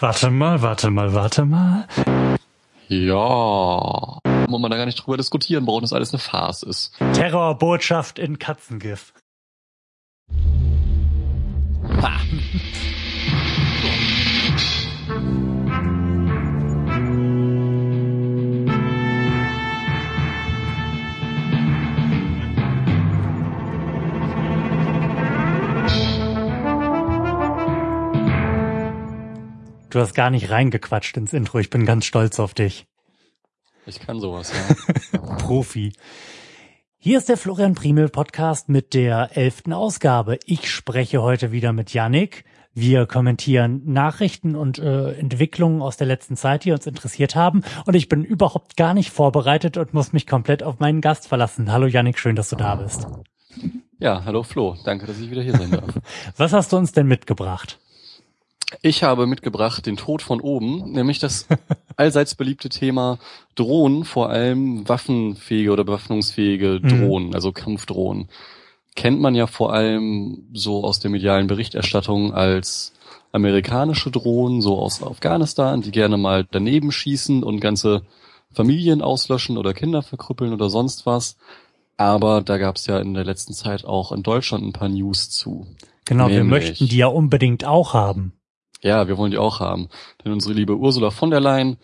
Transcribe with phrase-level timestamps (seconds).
[0.00, 1.84] Warte mal, warte mal, warte mal.
[2.86, 6.96] Ja, wo man da gar nicht drüber diskutieren braucht, dass alles eine Farce ist.
[7.14, 9.12] Terrorbotschaft in Katzengif.
[12.00, 12.20] Ha.
[29.98, 31.58] Du hast gar nicht reingequatscht ins Intro.
[31.58, 32.86] Ich bin ganz stolz auf dich.
[33.84, 34.52] Ich kann sowas,
[35.12, 35.18] ja.
[35.38, 35.92] Profi.
[36.98, 40.38] Hier ist der Florian Primel Podcast mit der elften Ausgabe.
[40.44, 42.44] Ich spreche heute wieder mit Yannick.
[42.72, 47.64] Wir kommentieren Nachrichten und äh, Entwicklungen aus der letzten Zeit, die uns interessiert haben.
[47.84, 51.72] Und ich bin überhaupt gar nicht vorbereitet und muss mich komplett auf meinen Gast verlassen.
[51.72, 53.08] Hallo Yannick, schön, dass du da bist.
[53.98, 54.76] Ja, hallo Flo.
[54.84, 55.98] Danke, dass ich wieder hier sein darf.
[56.36, 57.80] Was hast du uns denn mitgebracht?
[58.82, 61.46] Ich habe mitgebracht den Tod von oben, nämlich das
[61.96, 63.18] allseits beliebte Thema
[63.54, 66.88] Drohnen, vor allem waffenfähige oder bewaffnungsfähige mhm.
[66.88, 67.34] Drohnen, mhm.
[67.34, 68.28] also Kampfdrohnen.
[68.94, 72.92] Kennt man ja vor allem so aus der medialen Berichterstattung als
[73.32, 78.02] amerikanische Drohnen, so aus Afghanistan, die gerne mal daneben schießen und ganze
[78.52, 81.36] Familien auslöschen oder Kinder verkrüppeln oder sonst was.
[81.96, 85.30] Aber da gab es ja in der letzten Zeit auch in Deutschland ein paar News
[85.30, 85.66] zu.
[86.04, 88.32] Genau, Nämlich, wir möchten die ja unbedingt auch haben.
[88.80, 89.88] Ja, wir wollen die auch haben.
[90.24, 91.78] Denn unsere liebe Ursula von der Leyen,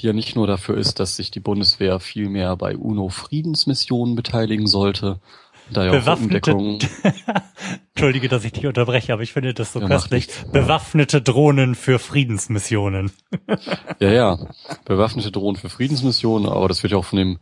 [0.00, 4.66] die ja nicht nur dafür ist, dass sich die Bundeswehr viel mehr bei UNO-Friedensmissionen beteiligen
[4.66, 5.20] sollte,
[5.72, 6.52] da ja Bewaffnete,
[7.94, 10.28] Entschuldige, dass ich dich unterbreche, aber ich finde das so ja, köstlich.
[10.52, 13.12] Bewaffnete Drohnen für Friedensmissionen.
[13.98, 14.38] ja, ja.
[14.84, 17.38] Bewaffnete Drohnen für Friedensmissionen, aber das wird ja auch von dem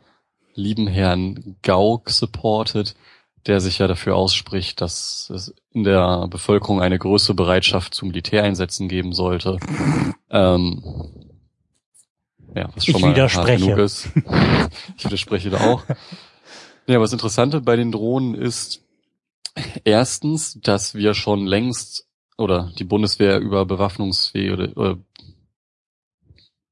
[0.55, 2.95] lieben Herrn Gauck supported,
[3.47, 8.89] der sich ja dafür ausspricht, dass es in der Bevölkerung eine größere Bereitschaft zu Militäreinsätzen
[8.89, 9.59] geben sollte.
[10.31, 10.83] ähm,
[12.55, 13.65] ja, was schon ich mal widerspreche.
[13.65, 14.09] genug ist.
[14.97, 15.85] Ich widerspreche da auch.
[16.87, 18.83] Ja, was Interessante bei den Drohnen ist
[19.85, 22.07] erstens, dass wir schon längst
[22.39, 24.99] oder die Bundeswehr über bewaffnungsfähige oder, oder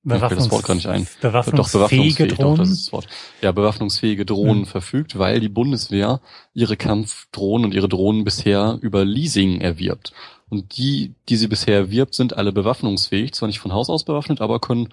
[0.02, 1.06] Bewaffnungs das Wort gar nicht ein.
[1.20, 2.56] Bewaffnungsfähige doch, bewaffnungsfähig, Drohnen?
[2.56, 3.08] Doch, das ist das Wort.
[3.42, 4.66] Ja, bewaffnungsfähige Drohnen hm.
[4.66, 6.20] verfügt, weil die Bundeswehr
[6.54, 10.12] ihre Kampfdrohnen und ihre Drohnen bisher über Leasing erwirbt.
[10.48, 14.40] Und die, die sie bisher erwirbt, sind alle bewaffnungsfähig, zwar nicht von Haus aus bewaffnet,
[14.40, 14.88] aber können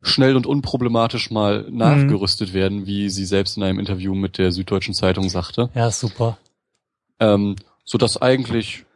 [0.00, 2.54] schnell und unproblematisch mal nachgerüstet hm.
[2.54, 5.68] werden, wie sie selbst in einem Interview mit der Süddeutschen Zeitung sagte.
[5.74, 6.38] Ja, super.
[7.20, 8.86] Ähm, so dass eigentlich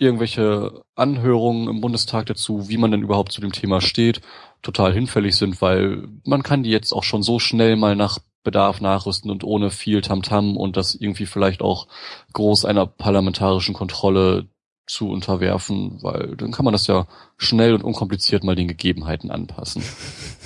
[0.00, 4.22] irgendwelche Anhörungen im Bundestag dazu, wie man denn überhaupt zu dem Thema steht,
[4.62, 8.80] total hinfällig sind, weil man kann die jetzt auch schon so schnell mal nach Bedarf
[8.80, 11.86] nachrüsten und ohne viel Tamtam -Tam und das irgendwie vielleicht auch
[12.32, 14.48] groß einer parlamentarischen Kontrolle
[14.86, 17.06] zu unterwerfen, weil dann kann man das ja
[17.36, 19.82] schnell und unkompliziert mal den Gegebenheiten anpassen.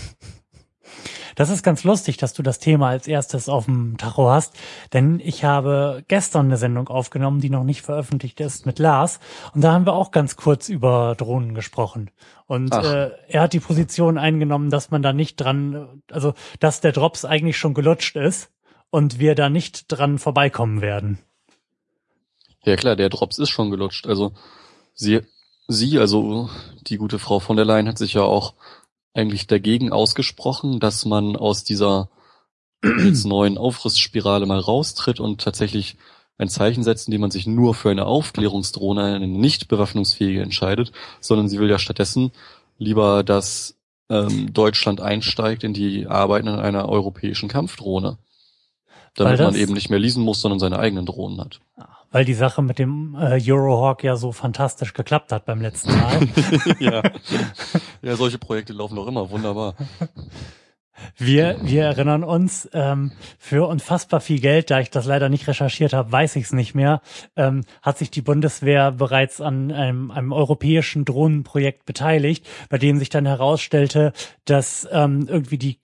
[1.35, 4.55] Das ist ganz lustig, dass du das Thema als erstes auf dem Tacho hast,
[4.93, 9.21] denn ich habe gestern eine Sendung aufgenommen, die noch nicht veröffentlicht ist, mit Lars.
[9.55, 12.11] Und da haben wir auch ganz kurz über Drohnen gesprochen.
[12.47, 16.93] Und äh, er hat die Position eingenommen, dass man da nicht dran, also dass der
[16.93, 18.51] Drops eigentlich schon gelutscht ist
[18.91, 21.19] und wir da nicht dran vorbeikommen werden.
[22.65, 24.07] Ja klar, der Drops ist schon gelutscht.
[24.07, 24.33] Also
[24.95, 25.21] sie,
[25.69, 26.49] sie, also
[26.87, 28.55] die gute Frau von der Leyen hat sich ja auch
[29.15, 32.11] eigentlich dagegen ausgesprochen, dass man aus dieser
[33.05, 35.97] jetzt neuen Aufrüstspirale mal raustritt und tatsächlich
[36.37, 41.49] ein Zeichen setzt, indem man sich nur für eine Aufklärungsdrohne, eine nicht bewaffnungsfähige entscheidet, sondern
[41.49, 42.33] sie will ja stattdessen
[42.77, 43.77] lieber, dass
[44.11, 48.19] ähm, Deutschland einsteigt in die Arbeiten an einer europäischen Kampfdrohne.
[49.17, 51.61] Damit man eben nicht mehr leasen muss, sondern seine eigenen Drohnen hat.
[52.15, 56.21] Weil die Sache mit dem äh, Eurohawk ja so fantastisch geklappt hat beim letzten Mal.
[56.79, 57.03] ja.
[58.03, 59.75] ja, solche Projekte laufen doch immer wunderbar.
[61.17, 65.93] Wir, wir erinnern uns, ähm, für unfassbar viel Geld, da ich das leider nicht recherchiert
[65.93, 67.01] habe, weiß ich es nicht mehr,
[67.35, 73.09] ähm, hat sich die Bundeswehr bereits an einem, einem europäischen Drohnenprojekt beteiligt, bei dem sich
[73.09, 74.13] dann herausstellte,
[74.45, 75.81] dass ähm, irgendwie die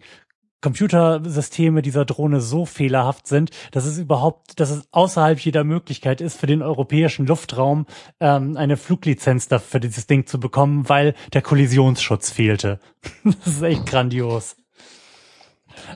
[0.61, 6.39] Computersysteme dieser Drohne so fehlerhaft sind, dass es überhaupt, dass es außerhalb jeder Möglichkeit ist,
[6.39, 7.87] für den europäischen Luftraum
[8.21, 12.79] ähm, eine Fluglizenz dafür dieses Ding zu bekommen, weil der Kollisionsschutz fehlte.
[13.25, 14.57] das ist echt grandios.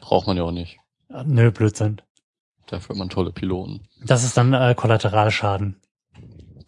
[0.00, 0.78] Braucht man ja auch nicht.
[1.24, 2.00] Nö, Blödsinn.
[2.66, 3.86] Dafür hat man tolle Piloten.
[4.04, 5.80] Das ist dann äh, Kollateralschaden.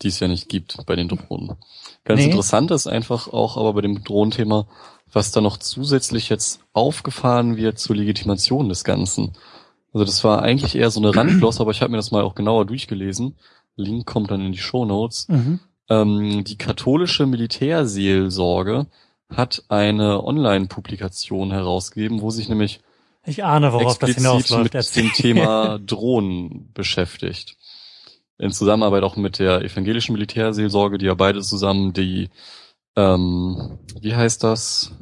[0.03, 1.57] Die es ja nicht gibt bei den Drohnen.
[2.05, 2.27] Ganz nee.
[2.27, 4.69] interessant ist einfach auch aber bei dem Drohnenthema,
[5.17, 9.33] was da noch zusätzlich jetzt aufgefahren wird zur Legitimation des Ganzen.
[9.93, 12.35] Also das war eigentlich eher so eine Randglosse, aber ich habe mir das mal auch
[12.35, 13.37] genauer durchgelesen.
[13.77, 15.27] Link kommt dann in die Show Notes.
[15.29, 15.61] Mhm.
[15.89, 18.87] Ähm, die katholische Militärseelsorge
[19.35, 22.81] hat eine Online-Publikation herausgegeben, wo sich nämlich
[23.25, 24.75] ich ahne, worauf das hinausläuft.
[24.75, 27.57] mit dem Thema Drohnen beschäftigt.
[28.37, 32.29] In Zusammenarbeit auch mit der evangelischen Militärseelsorge, die ja beide zusammen die,
[32.97, 34.93] ähm, wie heißt das?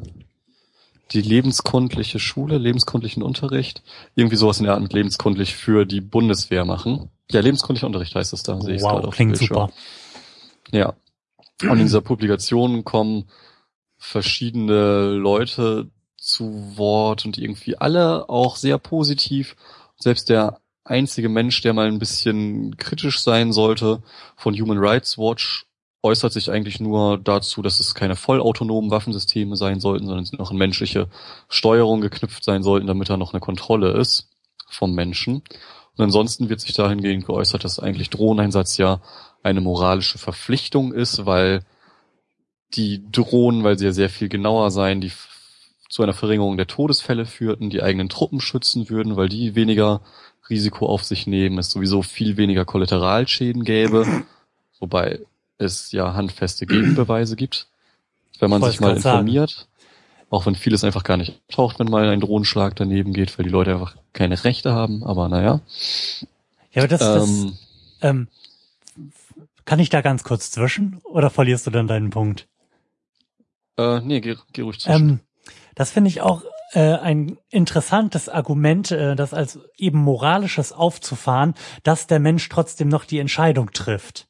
[1.13, 3.83] Die lebenskundliche Schule, lebenskundlichen Unterricht,
[4.17, 7.11] irgendwie sowas in der Art mit lebenskundlich für die Bundeswehr machen.
[7.31, 9.71] Ja, lebenskundlicher Unterricht heißt das da, sehe ich wow, gerade klingt super.
[10.73, 10.95] Ja.
[11.63, 13.27] Und in dieser Publikation kommen
[13.97, 19.57] verschiedene Leute zu Wort und irgendwie alle auch sehr positiv.
[19.97, 24.03] Selbst der einzige Mensch, der mal ein bisschen kritisch sein sollte,
[24.37, 25.67] von Human Rights Watch
[26.05, 30.51] äußert sich eigentlich nur dazu, dass es keine vollautonomen Waffensysteme sein sollten, sondern sie noch
[30.51, 31.09] an menschliche
[31.49, 34.29] Steuerung geknüpft sein sollten, damit da noch eine Kontrolle ist
[34.69, 35.37] vom Menschen.
[35.97, 39.01] Und ansonsten wird sich dahingehend geäußert, dass eigentlich Drohneneinsatz ja
[39.43, 41.65] eine moralische Verpflichtung ist, weil
[42.75, 45.13] die Drohnen, weil sie ja sehr viel genauer seien, die
[45.89, 50.03] zu einer Verringerung der Todesfälle führten, die eigenen Truppen schützen würden, weil die weniger
[50.51, 54.25] Risiko auf sich nehmen, es sowieso viel weniger Kollateralschäden gäbe,
[54.81, 55.21] wobei
[55.59, 57.69] es ja handfeste Gegenbeweise gibt,
[58.41, 59.51] wenn man sich mal informiert.
[59.51, 59.69] Sagen.
[60.31, 63.51] Auch wenn vieles einfach gar nicht taucht, wenn mal ein Drohnenschlag daneben geht, weil die
[63.51, 65.61] Leute einfach keine Rechte haben, aber naja.
[66.73, 67.53] Ja, aber das, ähm,
[68.01, 68.29] das ähm,
[69.65, 72.49] kann ich da ganz kurz zwischen oder verlierst du dann deinen Punkt?
[73.77, 75.09] Äh, nee, geh, geh ruhig zwischen.
[75.09, 75.21] Ähm,
[75.75, 76.43] das finde ich auch
[76.73, 83.05] äh, ein interessantes Argument, äh, das als eben moralisches aufzufahren, dass der Mensch trotzdem noch
[83.05, 84.27] die Entscheidung trifft.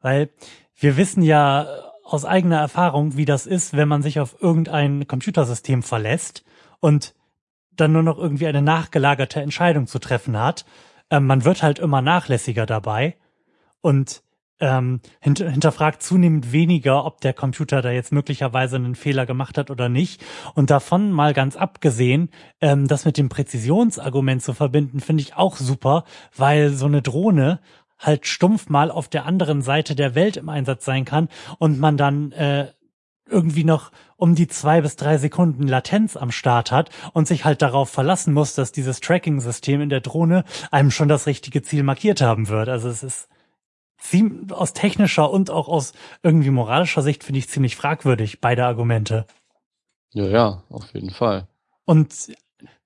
[0.00, 0.30] Weil
[0.76, 1.66] wir wissen ja
[2.04, 6.44] aus eigener Erfahrung, wie das ist, wenn man sich auf irgendein Computersystem verlässt
[6.80, 7.14] und
[7.76, 10.64] dann nur noch irgendwie eine nachgelagerte Entscheidung zu treffen hat.
[11.10, 13.16] Ähm, man wird halt immer nachlässiger dabei
[13.80, 14.22] und
[14.60, 19.70] ähm, hinter, hinterfragt zunehmend weniger, ob der Computer da jetzt möglicherweise einen Fehler gemacht hat
[19.70, 20.24] oder nicht.
[20.54, 22.30] Und davon mal ganz abgesehen,
[22.60, 26.04] ähm, das mit dem Präzisionsargument zu verbinden, finde ich auch super,
[26.36, 27.60] weil so eine Drohne
[27.98, 31.28] halt stumpf mal auf der anderen Seite der Welt im Einsatz sein kann
[31.58, 32.68] und man dann äh,
[33.30, 37.62] irgendwie noch um die zwei bis drei Sekunden Latenz am Start hat und sich halt
[37.62, 42.20] darauf verlassen muss, dass dieses Tracking-System in der Drohne einem schon das richtige Ziel markiert
[42.20, 42.68] haben wird.
[42.68, 43.28] Also es ist
[44.50, 45.92] aus technischer und auch aus
[46.22, 49.26] irgendwie moralischer Sicht finde ich ziemlich fragwürdig, beide Argumente.
[50.12, 51.46] Ja, ja, auf jeden Fall.
[51.84, 52.14] Und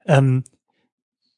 [0.06, 0.44] ähm,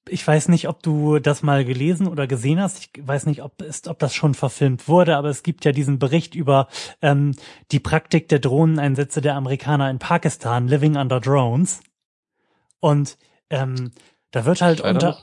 [0.08, 2.78] ich weiß nicht, ob du das mal gelesen oder gesehen hast.
[2.78, 5.98] Ich weiß nicht, ob, ist, ob das schon verfilmt wurde, aber es gibt ja diesen
[5.98, 6.68] Bericht über
[7.02, 7.34] ähm,
[7.72, 11.80] die Praktik der Drohneneinsätze der Amerikaner in Pakistan, Living Under Drones.
[12.80, 13.16] Und
[13.50, 13.92] ähm,
[14.34, 15.16] da wird halt unter,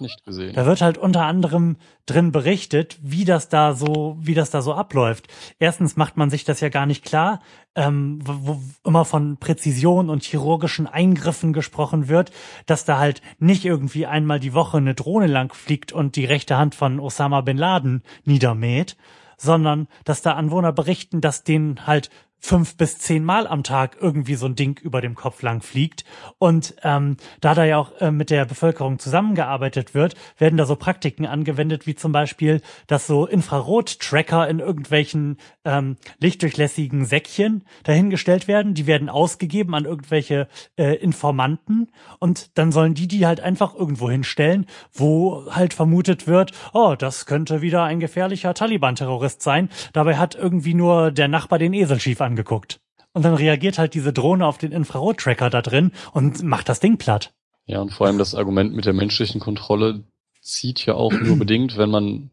[0.53, 1.75] da wird halt unter anderem
[2.05, 5.27] drin berichtet, wie das da so, wie das da so abläuft.
[5.59, 7.41] Erstens macht man sich das ja gar nicht klar,
[7.75, 12.31] ähm, wo, wo immer von Präzision und chirurgischen Eingriffen gesprochen wird,
[12.67, 16.57] dass da halt nicht irgendwie einmal die Woche eine Drohne lang fliegt und die rechte
[16.57, 18.95] Hand von Osama bin Laden niedermäht,
[19.35, 22.11] sondern dass da Anwohner berichten, dass denen halt
[22.41, 26.03] fünf bis zehn Mal am Tag irgendwie so ein Ding über dem Kopf lang fliegt.
[26.39, 30.75] Und ähm, da da ja auch äh, mit der Bevölkerung zusammengearbeitet wird, werden da so
[30.75, 38.73] Praktiken angewendet, wie zum Beispiel, dass so Infrarot-Tracker in irgendwelchen ähm, lichtdurchlässigen Säckchen dahingestellt werden.
[38.73, 40.47] Die werden ausgegeben an irgendwelche
[40.77, 46.51] äh, Informanten und dann sollen die die halt einfach irgendwo hinstellen, wo halt vermutet wird,
[46.73, 49.69] oh, das könnte wieder ein gefährlicher Taliban-Terrorist sein.
[49.93, 52.79] Dabei hat irgendwie nur der Nachbar den Esel schief angeguckt.
[53.13, 56.97] Und dann reagiert halt diese Drohne auf den Infrarot-Tracker da drin und macht das Ding
[56.97, 57.33] platt.
[57.65, 60.03] Ja, und vor allem das Argument mit der menschlichen Kontrolle
[60.41, 62.31] zieht ja auch nur bedingt, wenn man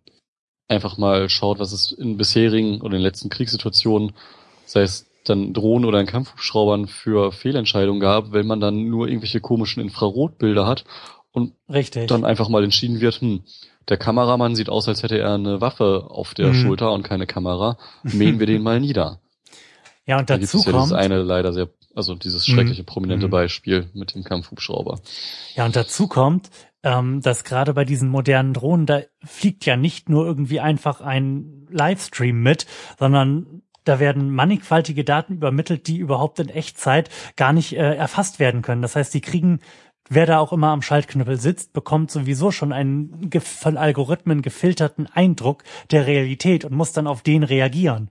[0.69, 4.13] einfach mal schaut, was es in bisherigen oder in den letzten Kriegssituationen,
[4.67, 9.41] sei es dann Drohnen oder in Kampfhubschraubern für Fehlentscheidungen gab, wenn man dann nur irgendwelche
[9.41, 10.85] komischen Infrarotbilder hat
[11.33, 12.07] und Richtig.
[12.07, 13.43] dann einfach mal entschieden wird, hm,
[13.89, 16.55] der Kameramann sieht aus, als hätte er eine Waffe auf der mhm.
[16.55, 19.21] Schulter und keine Kamera, mähen wir den mal nieder.
[20.09, 20.91] Ja, und dazu da kommt.
[20.91, 22.53] Ja eine leider sehr, also dieses mhm.
[22.55, 23.31] schreckliche prominente mm.
[23.31, 25.01] Beispiel mit dem Kampfhubschrauber.
[25.55, 26.49] Ja, und dazu kommt,
[26.83, 31.67] ähm, dass gerade bei diesen modernen Drohnen, da fliegt ja nicht nur irgendwie einfach ein
[31.71, 32.67] Livestream mit,
[32.99, 38.63] sondern da werden mannigfaltige Daten übermittelt, die überhaupt in Echtzeit gar nicht äh, erfasst werden
[38.63, 38.83] können.
[38.83, 39.61] Das heißt, die kriegen
[40.11, 45.65] Wer da auch immer am Schaltknüppel sitzt, bekommt sowieso schon einen von Algorithmen gefilterten Eindruck
[45.91, 48.11] der Realität und muss dann auf den reagieren.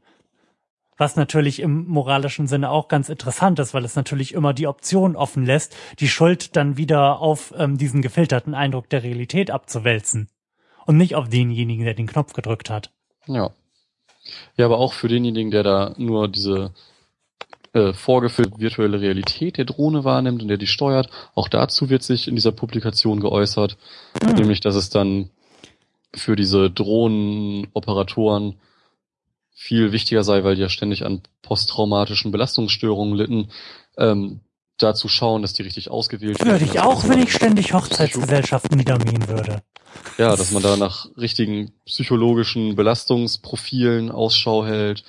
[0.97, 5.15] Was natürlich im moralischen Sinne auch ganz interessant ist, weil es natürlich immer die Option
[5.15, 10.29] offen lässt, die Schuld dann wieder auf ähm, diesen gefilterten Eindruck der Realität abzuwälzen.
[10.85, 12.91] Und nicht auf denjenigen, der den Knopf gedrückt hat.
[13.27, 13.51] Ja.
[14.55, 16.73] Ja, aber auch für denjenigen, der da nur diese
[17.73, 21.09] äh, vorgeführte virtuelle Realität der Drohne wahrnimmt und der die steuert.
[21.35, 23.77] Auch dazu wird sich in dieser Publikation geäußert,
[24.23, 24.33] mhm.
[24.33, 25.29] nämlich dass es dann
[26.15, 28.55] für diese Drohnenoperatoren
[29.59, 33.49] viel wichtiger sei, weil die ja ständig an posttraumatischen Belastungsstörungen litten,
[33.97, 34.41] ähm,
[34.77, 36.51] dazu schauen, dass die richtig ausgewählt werden.
[36.51, 39.63] Würde ich auch, wenn ich ständig Hochzeitsgesellschaften niedermähen würde.
[40.19, 45.03] Ja, dass man da nach richtigen psychologischen Belastungsprofilen Ausschau hält,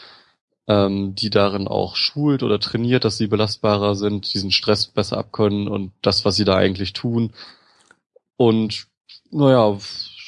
[0.67, 5.69] ähm, die darin auch schult oder trainiert, dass sie belastbarer sind, diesen Stress besser abkönnen
[5.69, 7.35] und das, was sie da eigentlich tun.
[8.38, 8.87] Und
[9.31, 9.76] naja,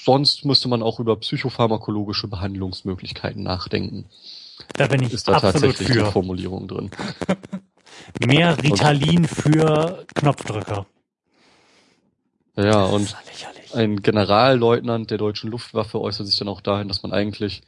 [0.05, 4.07] sonst müsste man auch über psychopharmakologische Behandlungsmöglichkeiten nachdenken.
[4.75, 6.05] Da bin ich Ist da tatsächlich für.
[6.05, 6.91] die Formulierung drin.
[8.27, 10.87] Mehr Ritalin für Knopfdrücker.
[12.57, 13.17] Ja, und
[13.73, 17.63] ein Generalleutnant der deutschen Luftwaffe äußert sich dann auch dahin, dass man eigentlich,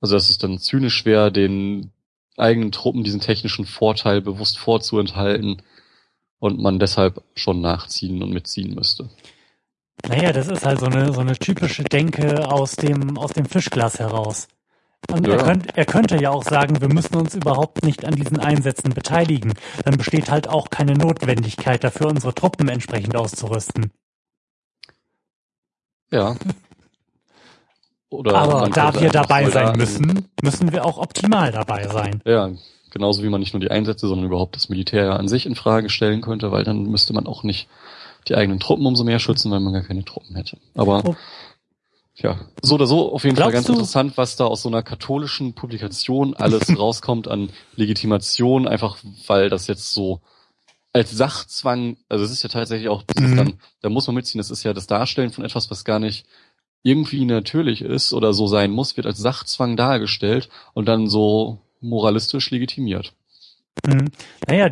[0.00, 1.92] also dass es dann zynisch wäre, den
[2.36, 5.62] eigenen Truppen diesen technischen Vorteil bewusst vorzuenthalten
[6.38, 9.08] und man deshalb schon nachziehen und mitziehen müsste.
[10.08, 13.98] Naja, das ist halt so eine, so eine typische Denke aus dem, aus dem Fischglas
[13.98, 14.48] heraus.
[15.10, 15.34] Und ja.
[15.34, 18.94] er, könnt, er könnte ja auch sagen, wir müssen uns überhaupt nicht an diesen Einsätzen
[18.94, 19.54] beteiligen.
[19.84, 23.90] Dann besteht halt auch keine Notwendigkeit dafür, unsere Truppen entsprechend auszurüsten.
[26.10, 26.36] Ja.
[28.10, 32.20] Oder Aber da wir dabei sein müssen, müssen wir auch optimal dabei sein.
[32.26, 32.50] Ja,
[32.90, 35.88] genauso wie man nicht nur die Einsätze, sondern überhaupt das Militär an sich in Frage
[35.88, 37.68] stellen könnte, weil dann müsste man auch nicht
[38.28, 40.58] die eigenen Truppen umso mehr schützen, weil man gar keine Truppen hätte.
[40.74, 41.16] Aber oh.
[42.16, 43.72] ja, so oder so auf jeden Glaubst Fall ganz du?
[43.72, 49.66] interessant, was da aus so einer katholischen Publikation alles rauskommt an Legitimation, einfach weil das
[49.66, 50.20] jetzt so
[50.92, 53.36] als Sachzwang, also es ist ja tatsächlich auch, mhm.
[53.36, 56.26] dann, da muss man mitziehen, das ist ja das Darstellen von etwas, was gar nicht
[56.82, 62.50] irgendwie natürlich ist oder so sein muss, wird als Sachzwang dargestellt und dann so moralistisch
[62.50, 63.14] legitimiert.
[63.86, 64.10] Mhm.
[64.46, 64.70] Naja,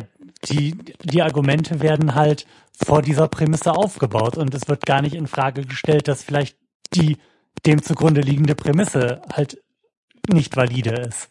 [0.49, 5.27] die, die Argumente werden halt vor dieser Prämisse aufgebaut und es wird gar nicht in
[5.27, 6.57] Frage gestellt, dass vielleicht
[6.93, 7.17] die
[7.65, 9.61] dem zugrunde liegende Prämisse halt
[10.27, 11.29] nicht valide ist.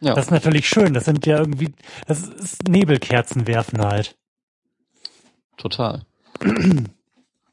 [0.00, 0.14] Ja.
[0.14, 0.92] Das ist natürlich schön.
[0.92, 1.72] Das sind ja irgendwie,
[2.06, 4.16] das ist Nebelkerzen werfen halt.
[5.56, 6.04] Total.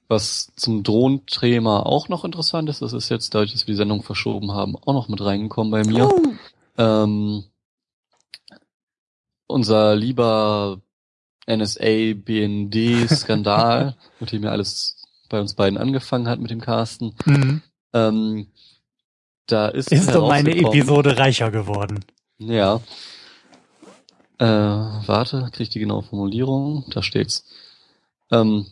[0.07, 4.03] Was zum Drohnenthema auch noch interessant ist, das ist jetzt, dadurch, dass wir die Sendung
[4.03, 6.09] verschoben haben, auch noch mit reingekommen bei mir.
[6.09, 6.21] Oh.
[6.77, 7.45] Ähm,
[9.51, 10.81] unser lieber
[11.47, 14.97] NSA-BND-Skandal, mit dem ja alles
[15.29, 17.15] bei uns beiden angefangen hat mit dem Carsten.
[17.25, 17.61] Mhm.
[17.93, 18.47] Ähm,
[19.47, 22.05] da ist ist um eine Episode reicher geworden.
[22.37, 22.79] Ja.
[24.37, 26.85] Äh, warte, krieg ich die genaue Formulierung?
[26.89, 27.45] Da steht's.
[28.31, 28.67] Ähm,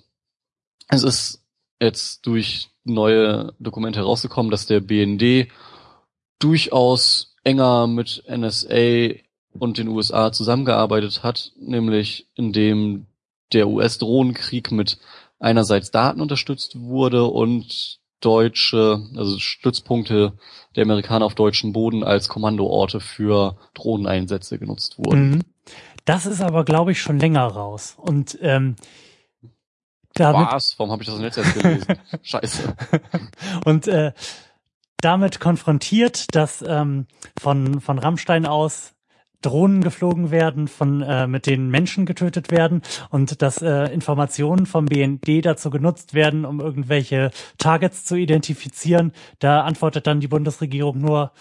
[0.88, 1.44] es ist
[1.80, 5.50] jetzt durch neue Dokumente herausgekommen, dass der BND
[6.40, 9.20] durchaus enger mit NSA
[9.60, 13.06] und den USA zusammengearbeitet hat, nämlich indem
[13.54, 15.00] der US-Drohnenkrieg mit
[15.40, 20.34] einerseits Daten unterstützt wurde und deutsche, also Stützpunkte
[20.76, 25.30] der Amerikaner auf deutschem Boden als Kommandoorte für Drohneneinsätze genutzt wurden.
[25.30, 25.42] Mhm.
[26.06, 27.96] Das ist aber, glaube ich, schon länger raus.
[27.98, 28.76] Und ähm,
[30.14, 30.76] damit Was?
[30.78, 31.86] Warum habe ich das im Netz jetzt gelesen?
[32.22, 32.76] Scheiße.
[33.64, 34.12] Und äh,
[35.02, 37.08] damit konfrontiert, dass ähm,
[37.40, 38.94] von, von Rammstein aus
[39.42, 44.86] Drohnen geflogen werden, von äh, mit denen Menschen getötet werden und dass äh, Informationen vom
[44.86, 49.14] BND dazu genutzt werden, um irgendwelche Targets zu identifizieren.
[49.40, 51.32] Da antwortet dann die Bundesregierung nur,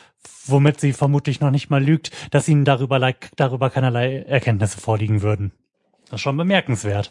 [0.47, 5.52] womit sie vermutlich noch nicht mal lügt, dass ihnen darüber, darüber keinerlei Erkenntnisse vorliegen würden.
[6.05, 7.11] Das ist schon bemerkenswert.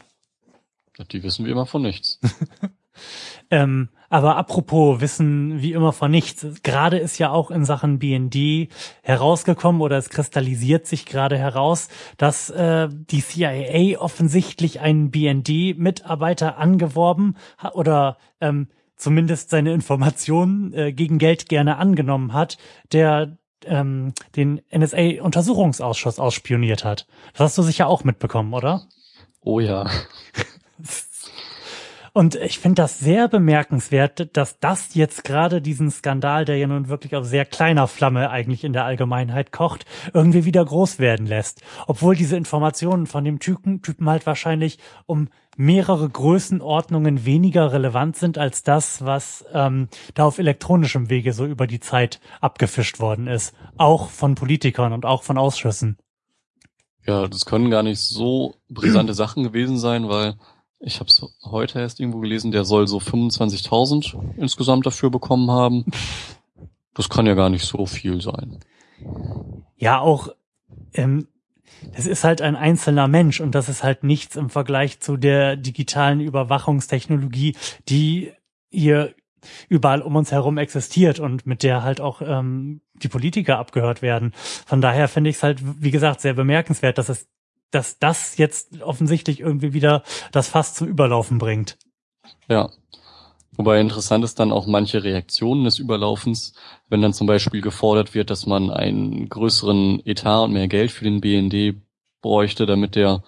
[1.12, 2.20] Die wissen wie immer von nichts.
[3.51, 6.46] ähm, aber apropos Wissen wie immer von nichts.
[6.63, 8.70] Gerade ist ja auch in Sachen BND
[9.01, 17.36] herausgekommen oder es kristallisiert sich gerade heraus, dass äh, die CIA offensichtlich einen BND-Mitarbeiter angeworben
[17.58, 22.58] hat oder ähm, zumindest seine Informationen äh, gegen Geld gerne angenommen hat,
[22.94, 27.08] der ähm, den NSA-Untersuchungsausschuss ausspioniert hat.
[27.34, 28.84] Das hast du sicher auch mitbekommen, oder?
[29.42, 29.89] Oh ja.
[32.18, 36.88] Und ich finde das sehr bemerkenswert, dass das jetzt gerade diesen Skandal, der ja nun
[36.88, 41.62] wirklich auf sehr kleiner Flamme eigentlich in der Allgemeinheit kocht, irgendwie wieder groß werden lässt.
[41.86, 48.40] Obwohl diese Informationen von dem Typen, Typen halt wahrscheinlich um mehrere Größenordnungen weniger relevant sind
[48.40, 53.54] als das, was ähm, da auf elektronischem Wege so über die Zeit abgefischt worden ist.
[53.78, 55.98] Auch von Politikern und auch von Ausschüssen.
[57.06, 60.34] Ja, das können gar nicht so brisante Sachen gewesen sein, weil
[60.79, 65.86] ich habe es heute erst irgendwo gelesen, der soll so 25.000 insgesamt dafür bekommen haben.
[66.93, 68.60] Das kann ja gar nicht so viel sein.
[69.75, 70.29] Ja, auch
[70.93, 71.27] ähm,
[71.93, 75.55] es ist halt ein einzelner Mensch und das ist halt nichts im Vergleich zu der
[75.55, 77.55] digitalen Überwachungstechnologie,
[77.88, 78.34] die
[78.69, 79.13] hier
[79.69, 84.34] überall um uns herum existiert und mit der halt auch ähm, die Politiker abgehört werden.
[84.65, 87.27] Von daher finde ich es halt, wie gesagt, sehr bemerkenswert, dass es,
[87.72, 91.78] dass das jetzt offensichtlich irgendwie wieder das Fass zum Überlaufen bringt.
[92.50, 92.70] Ja.
[93.58, 96.54] Wobei interessant ist dann auch manche Reaktionen des Überlaufens,
[96.90, 101.06] wenn dann zum Beispiel gefordert wird, dass man einen größeren Etat und mehr Geld für
[101.06, 101.82] den BND
[102.22, 103.24] bräuchte, damit der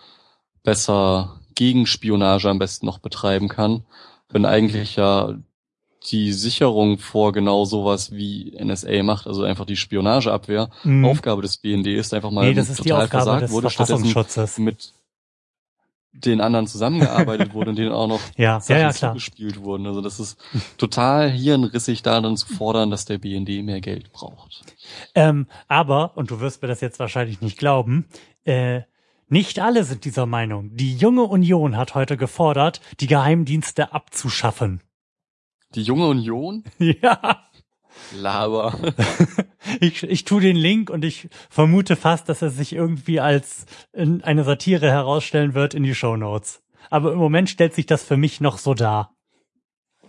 [0.61, 3.83] besser Gegenspionage am besten noch betreiben kann,
[4.29, 5.33] wenn eigentlich ja
[6.03, 11.05] die Sicherung vor genau sowas wie NSA macht, also einfach die Spionageabwehr, mhm.
[11.05, 13.69] Aufgabe des BND ist einfach mal nee, das ist total die Aufgabe versagt des wurde,
[13.69, 14.93] stattdessen mit
[16.11, 19.85] den anderen zusammengearbeitet wurde und denen auch noch ja, Sachen ja, ja, zugespielt wurden.
[19.85, 20.39] Also das ist
[20.77, 24.63] total hirnrissig daran zu fordern, dass der BND mehr Geld braucht.
[25.15, 28.05] Ähm, aber, und du wirst mir das jetzt wahrscheinlich nicht glauben,
[28.43, 28.81] äh,
[29.27, 30.75] nicht alle sind dieser Meinung.
[30.75, 34.81] Die junge Union hat heute gefordert, die Geheimdienste abzuschaffen.
[35.75, 36.63] Die junge Union?
[36.79, 37.45] Ja.
[38.15, 38.79] Laber.
[39.81, 44.43] ich, ich tu den Link und ich vermute fast, dass er sich irgendwie als eine
[44.43, 46.61] Satire herausstellen wird in die Show Notes.
[46.89, 49.13] Aber im Moment stellt sich das für mich noch so dar.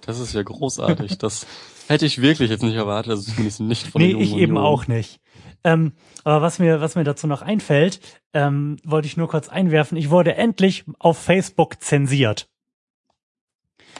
[0.02, 1.18] Das ist ja großartig.
[1.18, 1.46] Das
[1.88, 5.20] hätte ich wirklich jetzt nicht erwartet, also zumindest nicht von Nee, ich eben auch nicht.
[5.64, 5.92] Ähm,
[6.24, 8.00] aber was mir, was mir dazu noch einfällt,
[8.32, 9.98] ähm, wollte ich nur kurz einwerfen.
[9.98, 12.48] Ich wurde endlich auf Facebook zensiert.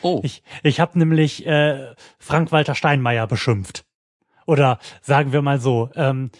[0.02, 0.20] Oh.
[0.22, 3.84] Ich, ich habe nämlich äh, Frank-Walter Steinmeier beschimpft.
[4.46, 6.30] Oder sagen wir mal so, ähm,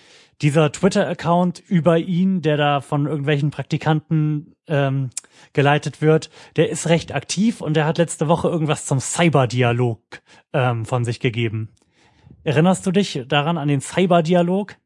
[0.43, 5.11] dieser Twitter-Account über ihn, der da von irgendwelchen Praktikanten ähm,
[5.53, 10.01] geleitet wird, der ist recht aktiv und der hat letzte Woche irgendwas zum Cyberdialog
[10.53, 11.69] ähm, von sich gegeben.
[12.43, 14.77] Erinnerst du dich daran an den Cyberdialog?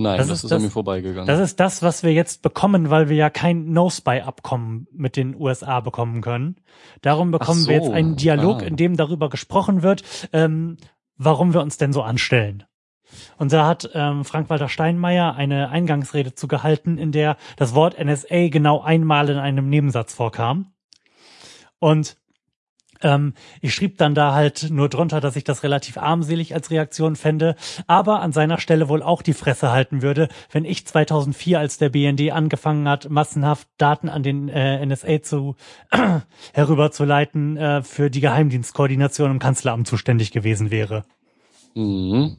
[0.00, 1.26] Nein, das, das ist, ist an mir vorbeigegangen.
[1.26, 5.80] Das ist das, was wir jetzt bekommen, weil wir ja kein No-Spy-Abkommen mit den USA
[5.80, 6.56] bekommen können.
[7.02, 7.68] Darum bekommen so.
[7.68, 8.66] wir jetzt einen Dialog, ah.
[8.66, 10.78] in dem darüber gesprochen wird, ähm,
[11.18, 12.64] warum wir uns denn so anstellen.
[13.36, 18.80] Und da hat ähm, Frank-Walter Steinmeier eine Eingangsrede zugehalten, in der das Wort NSA genau
[18.80, 20.72] einmal in einem Nebensatz vorkam.
[21.78, 22.16] Und
[23.02, 27.16] ähm, ich schrieb dann da halt nur drunter, dass ich das relativ armselig als Reaktion
[27.16, 31.78] fände, aber an seiner Stelle wohl auch die Fresse halten würde, wenn ich 2004, als
[31.78, 35.56] der BND angefangen hat, massenhaft Daten an den äh, NSA zu
[35.90, 36.20] äh,
[36.52, 41.04] herüberzuleiten, äh, für die Geheimdienstkoordination im Kanzleramt zuständig gewesen wäre.
[41.74, 42.36] Mhm.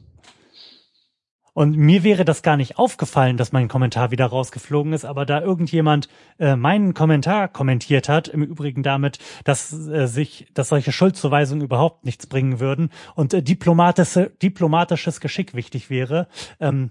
[1.54, 5.42] Und mir wäre das gar nicht aufgefallen, dass mein Kommentar wieder rausgeflogen ist, aber da
[5.42, 11.64] irgendjemand äh, meinen Kommentar kommentiert hat, im Übrigen damit, dass äh, sich, dass solche Schuldzuweisungen
[11.64, 16.26] überhaupt nichts bringen würden und äh, diplomatische, diplomatisches Geschick wichtig wäre,
[16.58, 16.90] ähm,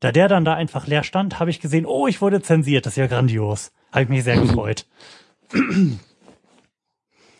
[0.00, 2.94] da der dann da einfach leer stand, habe ich gesehen, oh, ich wurde zensiert, das
[2.94, 3.72] ist ja grandios.
[3.92, 4.86] Habe ich mich sehr gefreut.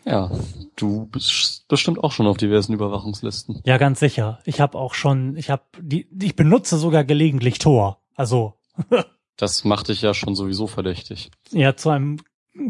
[0.07, 0.31] Ja,
[0.77, 3.61] du bist bestimmt auch schon auf diversen Überwachungslisten.
[3.65, 4.39] Ja, ganz sicher.
[4.45, 8.01] Ich habe auch schon, ich habe die, ich benutze sogar gelegentlich Tor.
[8.15, 8.55] Also.
[9.37, 11.33] das macht dich ja schon sowieso verdächtig.
[11.51, 12.19] Ja, zu einem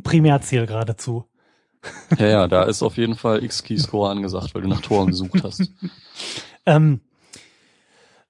[0.02, 1.26] Primärziel geradezu.
[2.18, 5.70] Ja, ja, da ist auf jeden Fall X-Key-Score angesagt, weil du nach Toren gesucht hast.
[6.66, 7.00] ähm,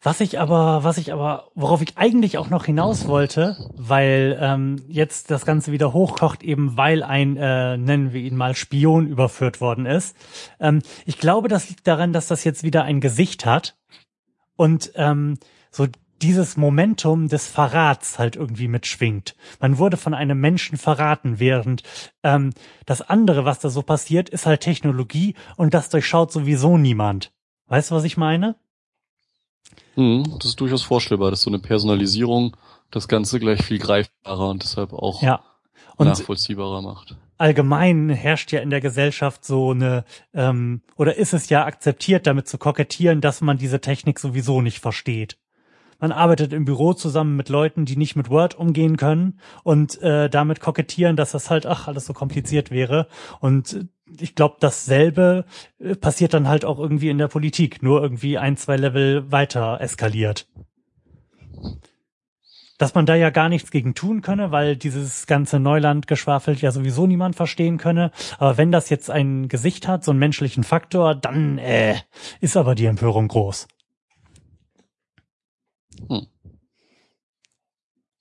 [0.07, 4.77] was ich aber, was ich aber, worauf ich eigentlich auch noch hinaus wollte, weil ähm,
[4.87, 9.61] jetzt das Ganze wieder hochkocht, eben weil ein, äh, nennen wir ihn mal, Spion überführt
[9.61, 10.17] worden ist.
[10.61, 13.77] Ähm, ich glaube, das liegt daran, dass das jetzt wieder ein Gesicht hat
[14.55, 15.39] und ähm,
[15.73, 15.89] so
[16.23, 19.35] dieses Momentum des Verrats halt irgendwie mitschwingt.
[19.59, 21.83] Man wurde von einem Menschen verraten, während
[22.23, 22.53] ähm,
[22.85, 27.33] das andere, was da so passiert, ist halt Technologie und das durchschaut sowieso niemand.
[27.67, 28.55] Weißt du, was ich meine?
[29.97, 32.57] Mhm, das ist durchaus vorstellbar, dass so eine Personalisierung
[32.91, 35.41] das Ganze gleich viel greifbarer und deshalb auch ja.
[35.97, 37.17] und nachvollziehbarer macht.
[37.39, 42.49] Allgemein herrscht ja in der Gesellschaft so eine, ähm, oder ist es ja akzeptiert, damit
[42.49, 45.39] zu kokettieren, dass man diese Technik sowieso nicht versteht.
[45.99, 50.29] Man arbeitet im Büro zusammen mit Leuten, die nicht mit Word umgehen können und äh,
[50.29, 53.09] damit kokettieren, dass das halt, ach, alles so kompliziert wäre.
[53.41, 53.87] Und
[54.21, 55.45] ich glaube, dasselbe
[55.79, 59.81] äh, passiert dann halt auch irgendwie in der Politik, nur irgendwie ein, zwei Level weiter
[59.81, 60.49] eskaliert.
[62.79, 66.71] Dass man da ja gar nichts gegen tun könne, weil dieses ganze Neuland geschwafelt ja
[66.71, 68.11] sowieso niemand verstehen könne.
[68.39, 71.97] Aber wenn das jetzt ein Gesicht hat, so einen menschlichen Faktor, dann äh,
[72.41, 73.67] ist aber die Empörung groß.
[76.09, 76.27] Hm.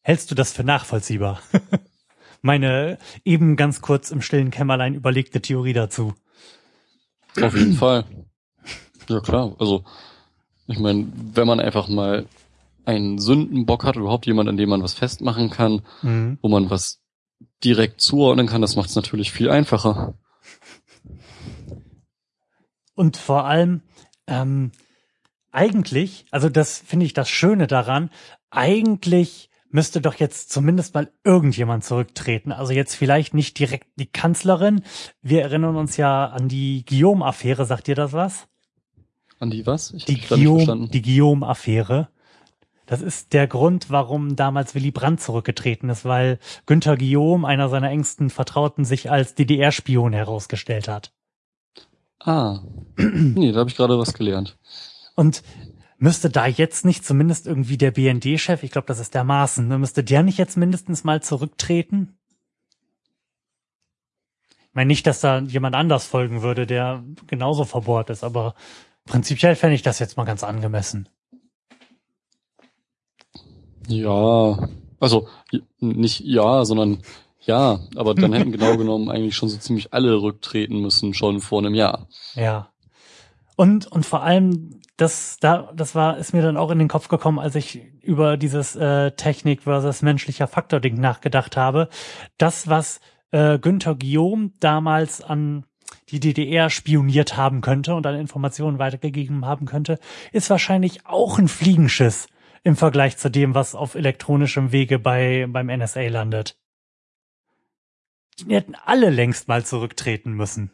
[0.01, 1.41] Hältst du das für nachvollziehbar?
[2.45, 6.13] meine eben ganz kurz im stillen Kämmerlein überlegte Theorie dazu.
[7.41, 8.05] Auf jeden Fall.
[9.09, 9.83] Ja klar, also
[10.67, 12.27] ich meine, wenn man einfach mal
[12.85, 16.37] einen Sündenbock hat, überhaupt jemand, an dem man was festmachen kann, mhm.
[16.41, 17.01] wo man was
[17.63, 20.13] direkt zuordnen kann, das macht es natürlich viel einfacher.
[22.93, 23.81] Und vor allem,
[24.27, 24.71] ähm,
[25.51, 28.11] eigentlich, also das finde ich das Schöne daran,
[28.51, 32.53] eigentlich müsste doch jetzt zumindest mal irgendjemand zurücktreten.
[32.53, 34.83] Also jetzt vielleicht nicht direkt die Kanzlerin.
[35.21, 37.65] Wir erinnern uns ja an die Guillaume-Affäre.
[37.65, 38.47] Sagt ihr das was?
[39.37, 39.91] An die was?
[39.91, 42.07] Ich die Guillaume, die Guillaume-Affäre.
[42.85, 47.89] Das ist der Grund, warum damals Willy Brandt zurückgetreten ist, weil Günther Guillaume, einer seiner
[47.89, 51.11] engsten Vertrauten, sich als DDR-Spion herausgestellt hat.
[52.19, 52.61] Ah,
[52.97, 54.57] nee, da habe ich gerade was gelernt.
[55.15, 55.43] Und
[55.97, 59.77] müsste da jetzt nicht zumindest irgendwie der BND-Chef, ich glaube, das ist der Maaßen, ne,
[59.77, 62.17] müsste der nicht jetzt mindestens mal zurücktreten?
[64.49, 68.55] Ich meine nicht, dass da jemand anders folgen würde, der genauso verbohrt ist, aber
[69.05, 71.07] prinzipiell fände ich das jetzt mal ganz angemessen.
[73.87, 75.27] Ja, also
[75.79, 77.03] nicht ja, sondern
[77.45, 81.59] ja, aber dann hätten genau genommen eigentlich schon so ziemlich alle rücktreten müssen, schon vor
[81.59, 82.07] einem Jahr.
[82.33, 82.69] Ja.
[83.55, 87.09] Und, und vor allem, das, da, das war, ist mir dann auch in den Kopf
[87.09, 91.89] gekommen, als ich über dieses äh, Technik versus menschlicher Faktor-Ding nachgedacht habe.
[92.37, 95.65] Das, was äh, Günther Guillaume damals an
[96.09, 99.99] die DDR spioniert haben könnte und an Informationen weitergegeben haben könnte,
[100.31, 102.27] ist wahrscheinlich auch ein Fliegenschiss
[102.63, 106.57] im Vergleich zu dem, was auf elektronischem Wege bei, beim NSA landet.
[108.39, 110.71] Die hätten alle längst mal zurücktreten müssen.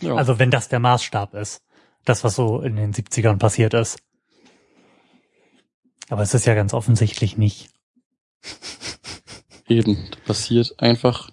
[0.00, 0.14] Ja.
[0.14, 1.62] Also wenn das der Maßstab ist.
[2.04, 3.98] Das, was so in den 70ern passiert ist.
[6.08, 7.70] Aber es ist ja ganz offensichtlich nicht.
[9.68, 11.30] Eben, da passiert einfach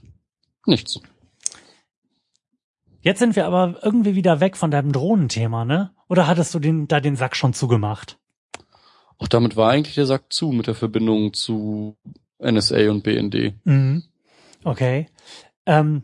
[0.65, 1.01] nichts.
[3.01, 5.91] Jetzt sind wir aber irgendwie wieder weg von deinem Drohnenthema, ne?
[6.07, 8.17] Oder hattest du den, da den Sack schon zugemacht?
[9.17, 11.97] Auch damit war eigentlich der Sack zu mit der Verbindung zu
[12.39, 13.53] NSA und BND.
[13.65, 14.03] Mhm.
[14.63, 15.07] Okay.
[15.65, 16.03] Ähm,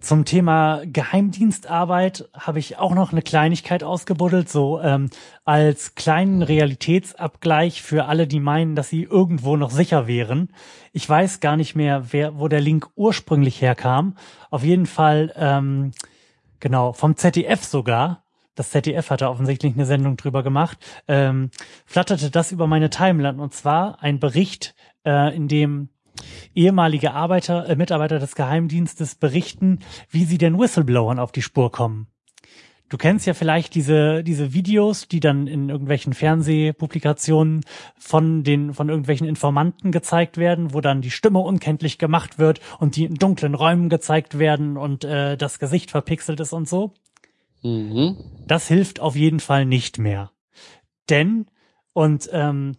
[0.00, 5.08] zum Thema Geheimdienstarbeit habe ich auch noch eine Kleinigkeit ausgebuddelt, so ähm,
[5.44, 10.52] als kleinen Realitätsabgleich für alle, die meinen, dass sie irgendwo noch sicher wären.
[10.92, 14.16] Ich weiß gar nicht mehr, wer, wo der Link ursprünglich herkam.
[14.50, 15.92] Auf jeden Fall, ähm,
[16.60, 18.22] genau, vom ZDF sogar.
[18.54, 20.78] Das ZDF hatte offensichtlich eine Sendung drüber gemacht.
[21.08, 21.50] Ähm,
[21.84, 25.88] flatterte das über meine Timeline und zwar ein Bericht, äh, in dem
[26.54, 32.08] ehemalige Arbeiter, äh, Mitarbeiter des Geheimdienstes berichten, wie sie den Whistleblowern auf die Spur kommen.
[32.88, 37.64] Du kennst ja vielleicht diese, diese Videos, die dann in irgendwelchen Fernsehpublikationen
[37.98, 42.94] von den, von irgendwelchen Informanten gezeigt werden, wo dann die Stimme unkenntlich gemacht wird und
[42.94, 46.92] die in dunklen Räumen gezeigt werden und äh, das Gesicht verpixelt ist und so.
[47.62, 48.16] Mhm.
[48.46, 50.30] Das hilft auf jeden Fall nicht mehr.
[51.10, 51.46] Denn,
[51.92, 52.76] und ähm,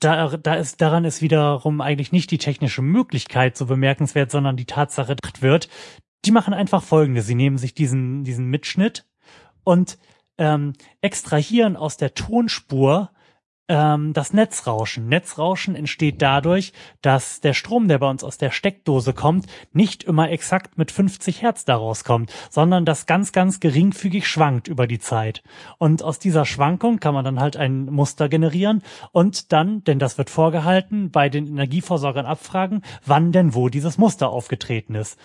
[0.00, 4.66] da, da ist, daran ist wiederum eigentlich nicht die technische Möglichkeit so bemerkenswert, sondern die
[4.66, 5.68] Tatsache wird.
[6.24, 7.22] Die machen einfach folgende.
[7.22, 9.06] Sie nehmen sich diesen, diesen Mitschnitt
[9.64, 9.98] und
[10.38, 13.10] ähm, extrahieren aus der Tonspur
[13.68, 15.08] ähm, das Netzrauschen.
[15.08, 20.30] Netzrauschen entsteht dadurch, dass der Strom, der bei uns aus der Steckdose kommt, nicht immer
[20.30, 25.42] exakt mit 50 Hertz daraus kommt, sondern das ganz, ganz geringfügig schwankt über die Zeit.
[25.78, 30.18] Und aus dieser Schwankung kann man dann halt ein Muster generieren und dann, denn das
[30.18, 35.18] wird vorgehalten, bei den Energieversorgern abfragen, wann denn wo dieses Muster aufgetreten ist.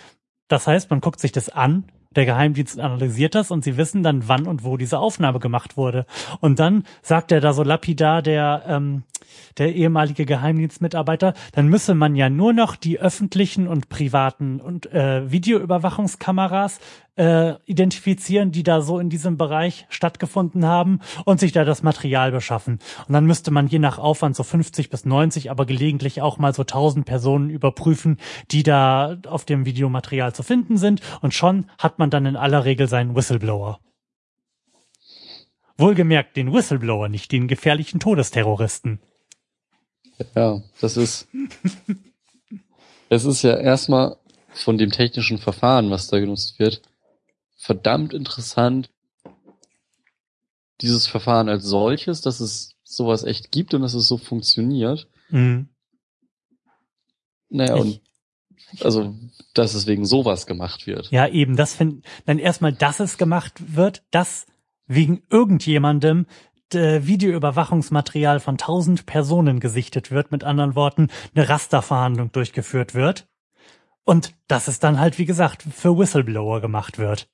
[0.48, 1.84] Das heißt, man guckt sich das an,
[2.16, 6.06] der Geheimdienst analysiert das und sie wissen dann, wann und wo diese Aufnahme gemacht wurde.
[6.40, 9.02] Und dann sagt er da so lapidar, der, ähm,
[9.58, 15.30] der ehemalige Geheimdienstmitarbeiter, dann müsse man ja nur noch die öffentlichen und privaten und äh,
[15.30, 16.80] Videoüberwachungskameras
[17.16, 22.32] äh, identifizieren, die da so in diesem Bereich stattgefunden haben und sich da das Material
[22.32, 22.78] beschaffen.
[23.06, 26.54] Und dann müsste man je nach Aufwand so 50 bis 90, aber gelegentlich auch mal
[26.54, 28.18] so 1000 Personen überprüfen,
[28.50, 31.02] die da auf dem Videomaterial zu finden sind.
[31.20, 33.80] Und schon hat man dann in aller Regel seinen Whistleblower.
[35.76, 39.00] Wohlgemerkt den Whistleblower, nicht den gefährlichen Todesterroristen.
[40.34, 41.28] Ja, das ist,
[43.08, 44.16] es ist ja erstmal
[44.52, 46.82] von dem technischen Verfahren, was da genutzt wird,
[47.56, 48.90] verdammt interessant,
[50.80, 55.08] dieses Verfahren als solches, dass es sowas echt gibt und dass es so funktioniert.
[55.30, 55.68] Mhm.
[57.48, 58.00] Naja, ich, und
[58.80, 59.14] also,
[59.54, 61.10] dass es wegen sowas gemacht wird.
[61.10, 64.46] Ja, eben, das find, dann erstmal, dass es gemacht wird, dass
[64.86, 66.26] wegen irgendjemandem
[66.74, 73.28] äh, Videoüberwachungsmaterial von tausend Personen gesichtet wird, mit anderen Worten, eine Rasterverhandlung durchgeführt wird.
[74.04, 77.28] Und dass es dann halt, wie gesagt, für Whistleblower gemacht wird.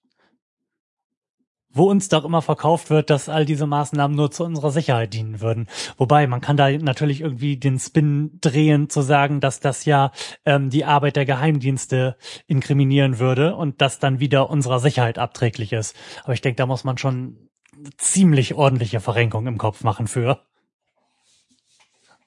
[1.70, 5.40] wo uns doch immer verkauft wird, dass all diese Maßnahmen nur zu unserer Sicherheit dienen
[5.40, 5.68] würden.
[5.96, 10.10] Wobei man kann da natürlich irgendwie den Spin drehen, zu sagen, dass das ja
[10.46, 15.94] ähm, die Arbeit der Geheimdienste inkriminieren würde und das dann wieder unserer Sicherheit abträglich ist.
[16.24, 17.47] Aber ich denke, da muss man schon
[17.96, 20.40] ziemlich ordentliche Verrenkung im Kopf machen für.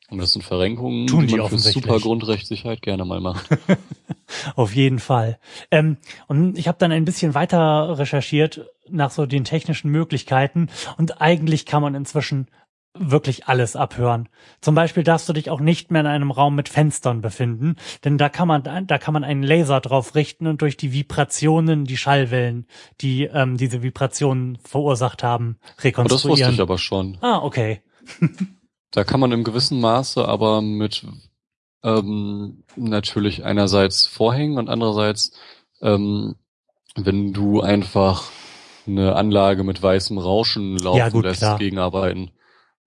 [0.09, 3.47] Und das sind Verrenkungen, Tun die die man für super Grundrechtssicherheit gerne mal macht.
[4.55, 5.39] Auf jeden Fall.
[5.71, 11.21] Ähm, und ich habe dann ein bisschen weiter recherchiert nach so den technischen Möglichkeiten und
[11.21, 12.47] eigentlich kann man inzwischen
[12.93, 14.27] wirklich alles abhören.
[14.60, 18.17] Zum Beispiel darfst du dich auch nicht mehr in einem Raum mit Fenstern befinden, denn
[18.17, 21.97] da kann man da kann man einen Laser drauf richten und durch die Vibrationen, die
[21.97, 22.67] Schallwellen,
[22.99, 26.54] die ähm, diese Vibrationen verursacht haben, Und das wusste rekonstruieren.
[26.54, 27.17] ich aber schon.
[27.21, 27.82] ah, okay.
[28.93, 31.06] Da kann man im gewissen Maße aber mit
[31.82, 35.32] ähm, natürlich einerseits Vorhängen und andererseits,
[35.82, 36.36] ähm,
[36.95, 38.23] wenn du einfach
[38.86, 41.58] eine Anlage mit weißem Rauschen laufen Ja, gut, lässt, klar.
[41.58, 42.32] gegenarbeiten.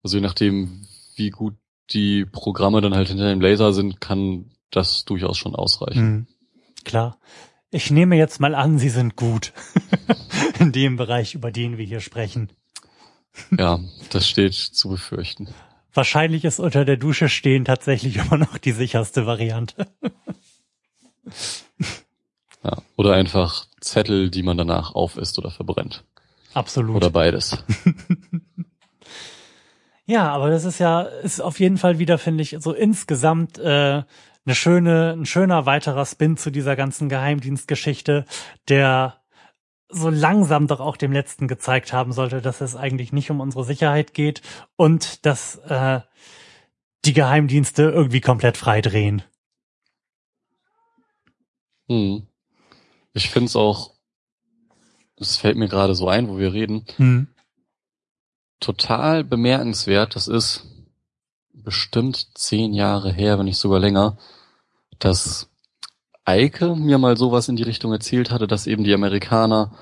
[0.02, 1.54] Also je nachdem, wie gut
[1.90, 6.00] die Programme dann halt hinter dem Laser sind, kann das durchaus schon ausreichen.
[6.00, 6.26] Hm,
[6.84, 7.18] klar.
[7.70, 9.52] Ich nehme jetzt mal an, sie sind gut
[10.58, 12.50] in dem Bereich, über den wir hier sprechen.
[13.56, 13.80] Ja,
[14.10, 15.48] das steht zu befürchten.
[15.92, 19.86] Wahrscheinlich ist unter der Dusche stehen tatsächlich immer noch die sicherste Variante.
[22.64, 22.82] Ja.
[22.96, 26.04] Oder einfach Zettel, die man danach aufisst oder verbrennt.
[26.54, 26.96] Absolut.
[26.96, 27.56] Oder beides.
[30.08, 34.02] Ja, aber das ist ja, ist auf jeden Fall wieder, finde ich, so insgesamt äh,
[34.46, 38.24] eine schöne, ein schöner weiterer Spin zu dieser ganzen Geheimdienstgeschichte,
[38.68, 39.20] der
[39.90, 43.64] so langsam doch auch dem letzten gezeigt haben sollte, dass es eigentlich nicht um unsere
[43.64, 44.40] Sicherheit geht
[44.76, 46.00] und dass äh,
[47.04, 49.22] die Geheimdienste irgendwie komplett frei drehen.
[51.86, 52.26] Hm.
[53.12, 53.92] Ich finde es auch,
[55.16, 57.28] es fällt mir gerade so ein, wo wir reden, Hm.
[58.60, 60.14] Total bemerkenswert.
[60.16, 60.64] Das ist
[61.52, 64.16] bestimmt zehn Jahre her, wenn nicht sogar länger,
[64.98, 65.48] dass
[66.24, 69.72] Eike mir mal sowas in die Richtung erzählt hatte, dass eben die Amerikaner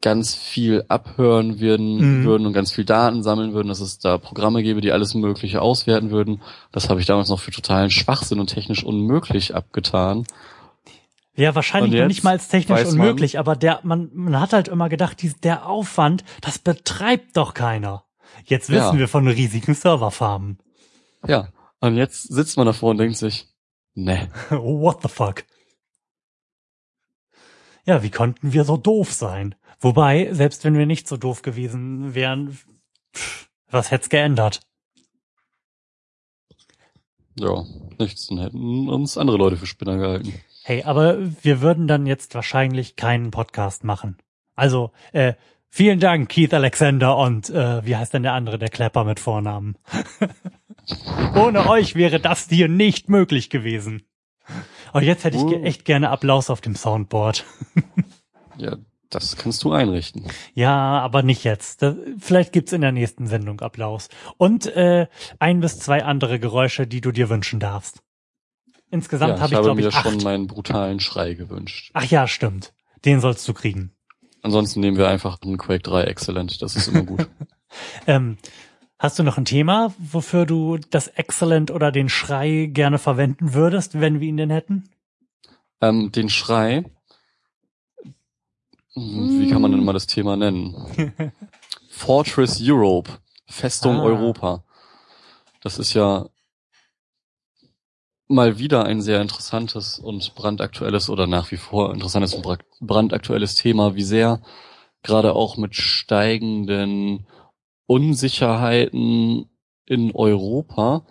[0.00, 2.24] ganz viel abhören würden, Mhm.
[2.24, 5.62] würden und ganz viel Daten sammeln würden, dass es da Programme gäbe, die alles Mögliche
[5.62, 6.42] auswerten würden.
[6.72, 10.26] Das habe ich damals noch für totalen Schwachsinn und technisch unmöglich abgetan.
[11.36, 14.52] Ja, wahrscheinlich noch nicht mal als technisch weiß man- unmöglich, aber der, man, man hat
[14.52, 18.04] halt immer gedacht, dies, der Aufwand, das betreibt doch keiner.
[18.44, 18.98] Jetzt wissen Ja.
[18.98, 20.58] wir von riesigen Serverfarmen.
[21.26, 21.48] Ja,
[21.80, 23.48] und jetzt sitzt man davor und denkt sich,
[23.94, 25.44] ne, What the fuck?
[27.84, 29.54] Ja, wie konnten wir so doof sein?
[29.80, 32.56] Wobei, selbst wenn wir nicht so doof gewesen wären,
[33.14, 34.60] pff, was hätt's geändert?
[37.36, 37.64] ja,
[37.98, 40.32] nichts, dann hätten uns andere Leute für Spinner gehalten.
[40.66, 44.16] Hey, aber wir würden dann jetzt wahrscheinlich keinen Podcast machen.
[44.56, 45.34] Also, äh,
[45.68, 49.76] vielen Dank, Keith Alexander und äh, wie heißt denn der andere, der Klepper mit Vornamen?
[51.36, 54.04] Ohne euch wäre das hier nicht möglich gewesen.
[54.94, 55.64] Oh, jetzt hätte ich ge Uh.
[55.64, 57.44] echt gerne Applaus auf dem Soundboard.
[58.56, 58.76] Ja,
[59.10, 60.28] das kannst du einrichten.
[60.54, 61.82] Ja, aber nicht jetzt.
[61.82, 64.08] Das, vielleicht gibt's in der nächsten Sendung Applaus.
[64.38, 65.08] Und äh,
[65.40, 68.04] ein bis zwei andere Geräusche, die du dir wünschen darfst.
[68.94, 71.90] Insgesamt ja, habe ich ich, habe glaube mir ich, schon meinen brutalen Schrei gewünscht.
[71.94, 72.72] Ach ja, stimmt.
[73.04, 73.90] Den sollst du kriegen.
[74.42, 77.28] Ansonsten nehmen wir einfach einen Quake 3 Excellent, das ist immer gut.
[78.06, 78.38] Ähm,
[79.00, 84.00] hast du noch ein Thema, wofür du das Excellent oder den Schrei gerne verwenden würdest,
[84.00, 84.84] wenn wir ihn denn hätten?
[85.80, 86.84] ähm, den Schrei,
[88.94, 90.72] wie kann man denn mal das Thema nennen?
[91.90, 93.10] Fortress Europe,
[93.48, 94.04] Festung Ah.
[94.04, 94.62] Europa.
[95.62, 96.26] Das ist ja
[98.28, 103.54] mal wieder ein sehr interessantes und brandaktuelles oder nach wie vor interessantes und bra- brandaktuelles
[103.54, 104.40] Thema, wie sehr
[105.02, 107.26] gerade auch mit steigenden
[107.86, 109.46] Unsicherheiten
[109.86, 111.04] in Europa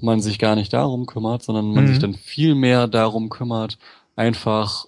[0.00, 1.88] man sich gar nicht darum kümmert, sondern man Mhm.
[1.88, 3.78] sich dann viel mehr darum kümmert,
[4.16, 4.86] einfach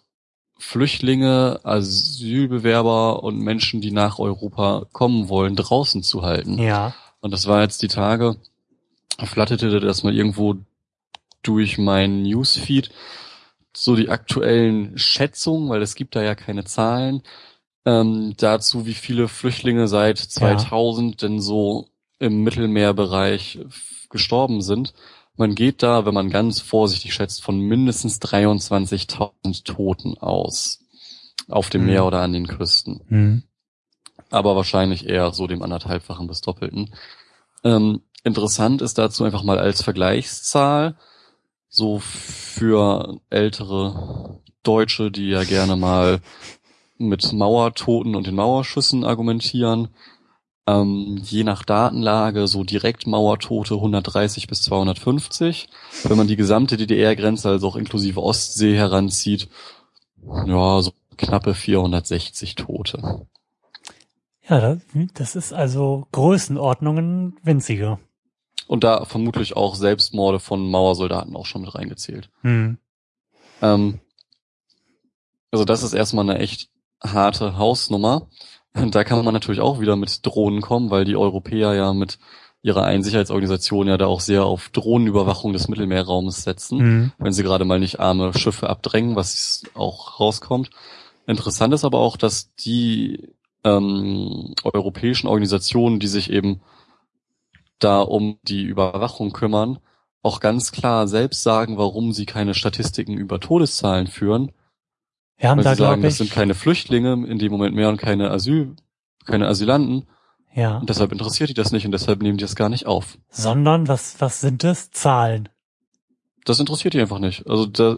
[0.58, 6.58] Flüchtlinge, Asylbewerber und Menschen, die nach Europa kommen wollen, draußen zu halten.
[6.58, 6.94] Ja.
[7.20, 8.36] Und das war jetzt die Tage,
[9.18, 10.56] flatterte das mal irgendwo
[11.42, 12.90] durch meinen Newsfeed,
[13.74, 17.22] so die aktuellen Schätzungen, weil es gibt da ja keine Zahlen,
[17.84, 23.58] ähm, dazu, wie viele Flüchtlinge seit 2000 denn so im Mittelmeerbereich
[24.10, 24.94] gestorben sind.
[25.36, 30.78] Man geht da, wenn man ganz vorsichtig schätzt, von mindestens 23.000 Toten aus.
[31.48, 31.86] Auf dem Mhm.
[31.88, 33.42] Meer oder an den Küsten Hm.
[34.30, 36.94] aber wahrscheinlich eher so dem anderthalbfachen bis doppelten.
[37.64, 40.96] Ähm, interessant ist dazu einfach mal als Vergleichszahl,
[41.72, 46.20] so für ältere Deutsche, die ja gerne mal
[46.98, 49.88] mit Mauertoten und den Mauerschüssen argumentieren.
[50.66, 55.68] Ähm, je nach Datenlage so direkt Mauertote 130 bis 250.
[56.04, 59.48] Wenn man die gesamte DDR-Grenze, also auch inklusive Ostsee heranzieht,
[60.46, 63.26] ja, so knappe 460 Tote.
[64.46, 64.76] Ja,
[65.14, 67.98] das ist also Größenordnungen winziger.
[68.66, 72.30] Und da vermutlich auch Selbstmorde von Mauersoldaten auch schon mit reingezählt.
[72.42, 72.78] Hm.
[73.60, 74.00] Ähm,
[75.50, 76.70] also das ist erstmal eine echt
[77.02, 78.28] harte Hausnummer.
[78.74, 82.18] Da kann man natürlich auch wieder mit Drohnen kommen, weil die Europäer ja mit
[82.62, 87.12] ihrer einen Sicherheitsorganisation ja da auch sehr auf Drohnenüberwachung des Mittelmeerraums setzen, mhm.
[87.18, 90.70] wenn sie gerade mal nicht arme Schiffe abdrängen, was auch rauskommt.
[91.26, 93.30] Interessant ist aber auch, dass die
[93.64, 96.60] ähm, europäischen Organisationen, die sich eben
[97.84, 99.78] da um die Überwachung kümmern,
[100.22, 104.52] auch ganz klar selbst sagen, warum sie keine Statistiken über Todeszahlen führen.
[105.36, 107.96] Wir haben Weil da, sie sagen, das sind keine Flüchtlinge in dem Moment mehr und
[107.96, 108.76] keine Asyl,
[109.24, 110.06] keine Asylanten.
[110.54, 110.78] Ja.
[110.78, 113.18] Und deshalb interessiert die das nicht und deshalb nehmen die das gar nicht auf.
[113.30, 114.90] Sondern was, was sind es?
[114.90, 115.48] Zahlen.
[116.44, 117.46] Das interessiert die einfach nicht.
[117.48, 117.96] Also da,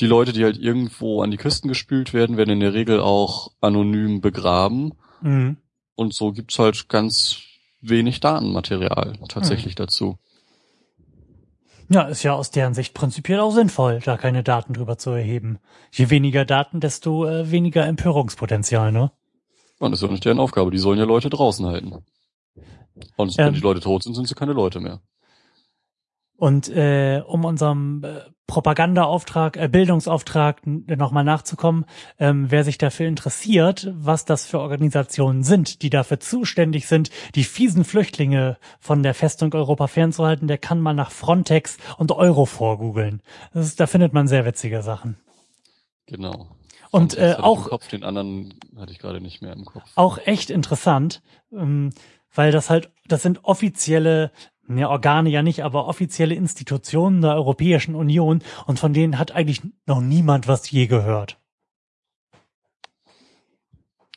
[0.00, 3.52] die Leute, die halt irgendwo an die Küsten gespült werden, werden in der Regel auch
[3.60, 4.94] anonym begraben.
[5.20, 5.58] Mhm.
[5.94, 7.38] Und so gibt's halt ganz
[7.82, 9.82] wenig Datenmaterial tatsächlich mhm.
[9.82, 10.18] dazu.
[11.88, 15.58] Ja, ist ja aus deren Sicht prinzipiell auch sinnvoll, da keine Daten drüber zu erheben.
[15.90, 19.12] Je weniger Daten, desto äh, weniger Empörungspotenzial, ne?
[19.78, 20.70] Und das ist ja nicht deren Aufgabe.
[20.70, 21.92] Die sollen ja Leute draußen halten.
[23.16, 25.00] Und ähm, wenn die Leute tot sind, sind sie keine Leute mehr.
[26.36, 31.86] Und äh, um unserem äh, Propagandaauftrag, äh, Bildungsauftrag nochmal nachzukommen,
[32.18, 37.44] ähm, wer sich dafür interessiert, was das für Organisationen sind, die dafür zuständig sind, die
[37.44, 43.22] fiesen Flüchtlinge von der Festung Europa fernzuhalten, der kann mal nach Frontex und Euro vorgoogeln.
[43.52, 45.16] Da findet man sehr witzige Sachen.
[46.06, 46.48] Genau.
[46.90, 49.90] Und äh, auch Kopf, den anderen hatte ich gerade nicht mehr im Kopf.
[49.94, 51.90] Auch echt interessant, ähm,
[52.34, 54.30] weil das halt, das sind offizielle
[54.68, 59.62] ja, Organe ja nicht, aber offizielle Institutionen der Europäischen Union und von denen hat eigentlich
[59.86, 61.38] noch niemand was je gehört.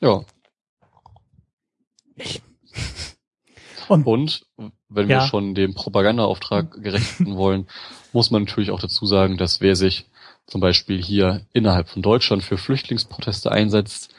[0.02, 0.24] Ja.
[2.16, 2.42] Ich.
[3.88, 4.44] Und, und
[4.90, 5.20] wenn ja.
[5.20, 7.68] wir schon dem Propagandaauftrag gerechten wollen,
[8.14, 10.08] muss man natürlich auch dazu sagen, dass wer sich
[10.48, 14.10] zum Beispiel hier innerhalb von Deutschland für Flüchtlingsproteste einsetzt,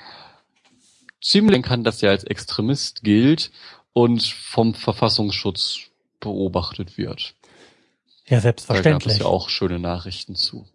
[1.21, 3.51] ziemlich kann, dass er als Extremist gilt
[3.93, 5.89] und vom Verfassungsschutz
[6.21, 7.35] beobachtet wird.
[8.27, 8.93] Ja, selbstverständlich.
[8.93, 10.67] Da gab es ja auch schöne Nachrichten zu.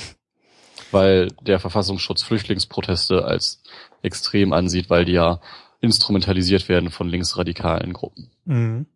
[0.90, 3.62] Weil der Verfassungsschutz Flüchtlingsproteste als
[4.02, 5.40] extrem ansieht, weil die ja
[5.80, 8.30] instrumentalisiert werden von linksradikalen Gruppen.
[8.44, 8.86] Mhm.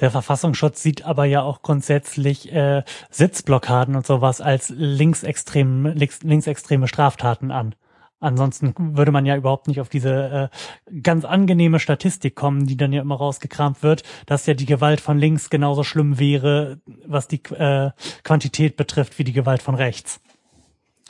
[0.00, 6.86] Der Verfassungsschutz sieht aber ja auch grundsätzlich äh, Sitzblockaden und sowas als linksextrem, links, linksextreme
[6.86, 7.74] Straftaten an.
[8.20, 10.50] Ansonsten würde man ja überhaupt nicht auf diese
[10.90, 15.00] äh, ganz angenehme Statistik kommen, die dann ja immer rausgekramt wird, dass ja die Gewalt
[15.00, 17.90] von links genauso schlimm wäre, was die äh,
[18.24, 20.20] Quantität betrifft, wie die Gewalt von rechts.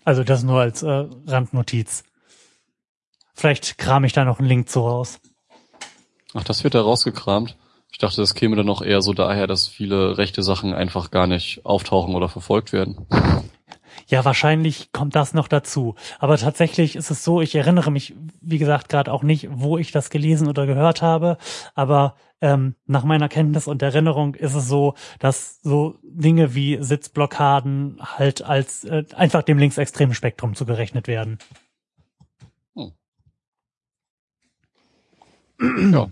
[0.05, 2.05] Also das nur als äh, Randnotiz.
[3.35, 5.19] Vielleicht kram ich da noch einen Link zu raus.
[6.35, 7.57] Ach, das wird da rausgekramt.
[7.91, 11.27] Ich dachte, das käme dann noch eher so daher, dass viele rechte Sachen einfach gar
[11.27, 13.07] nicht auftauchen oder verfolgt werden.
[14.09, 15.95] Ja, wahrscheinlich kommt das noch dazu.
[16.19, 19.93] Aber tatsächlich ist es so, ich erinnere mich, wie gesagt, gerade auch nicht, wo ich
[19.93, 21.37] das gelesen oder gehört habe.
[21.75, 27.99] Aber ähm, nach meiner Kenntnis und Erinnerung ist es so, dass so Dinge wie Sitzblockaden
[28.01, 31.39] halt als äh, einfach dem linksextremen Spektrum zugerechnet werden.
[32.75, 32.93] Hm.
[35.93, 36.09] Ja.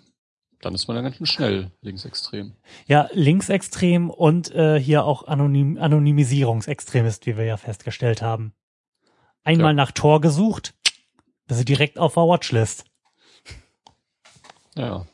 [0.61, 2.55] Dann ist man ja ganz schön schnell linksextrem.
[2.87, 8.55] Ja, linksextrem und äh, hier auch Anonym Anonymisierungsextremist, wie wir ja festgestellt haben.
[9.45, 9.75] Einmal ja.
[9.75, 10.75] nach Tor gesucht,
[11.47, 12.85] das ist direkt auf der Watchlist.
[14.75, 15.07] Ja.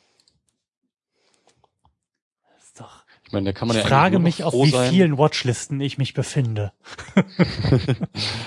[2.54, 3.04] Das ist doch.
[3.26, 4.90] Ich meine, da kann man ich ja frage mich, auf wie sein.
[4.90, 6.72] vielen Watchlisten ich mich befinde.
[7.16, 7.24] ja,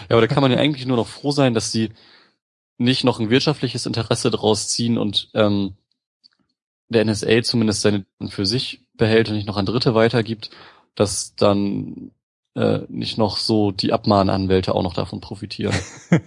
[0.09, 1.91] aber da kann man ja eigentlich nur noch froh sein, dass sie
[2.77, 5.75] nicht noch ein wirtschaftliches Interesse draus ziehen und ähm,
[6.89, 10.49] der NSA zumindest seine für sich behält und nicht noch an Dritte weitergibt,
[10.95, 12.11] dass dann
[12.55, 15.75] äh, nicht noch so die Abmahnanwälte auch noch davon profitieren.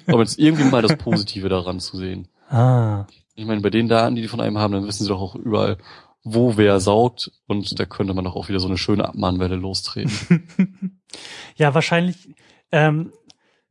[0.07, 2.29] Aber jetzt irgendwie mal das Positive daran zu sehen.
[2.51, 3.07] Ah.
[3.35, 5.35] Ich meine, bei den Daten, die die von einem haben, dann wissen sie doch auch
[5.35, 5.79] überall,
[6.25, 11.01] wo wer saugt und da könnte man doch auch wieder so eine schöne Abmahnwelle lostreten.
[11.57, 12.35] ja, wahrscheinlich
[12.73, 13.13] ähm,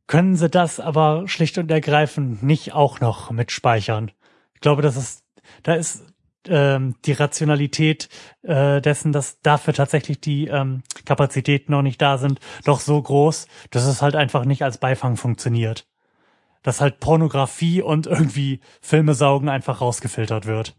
[0.06, 4.10] können sie das aber schlicht und ergreifend nicht auch noch mit speichern.
[4.54, 5.22] Ich glaube, das ist,
[5.62, 6.04] da ist
[6.46, 8.08] ähm, die Rationalität
[8.42, 13.46] äh, dessen, dass dafür tatsächlich die ähm, Kapazitäten noch nicht da sind, doch so groß,
[13.70, 15.86] dass es halt einfach nicht als Beifang funktioniert.
[16.62, 20.76] dass halt Pornografie und irgendwie Filme saugen einfach rausgefiltert wird.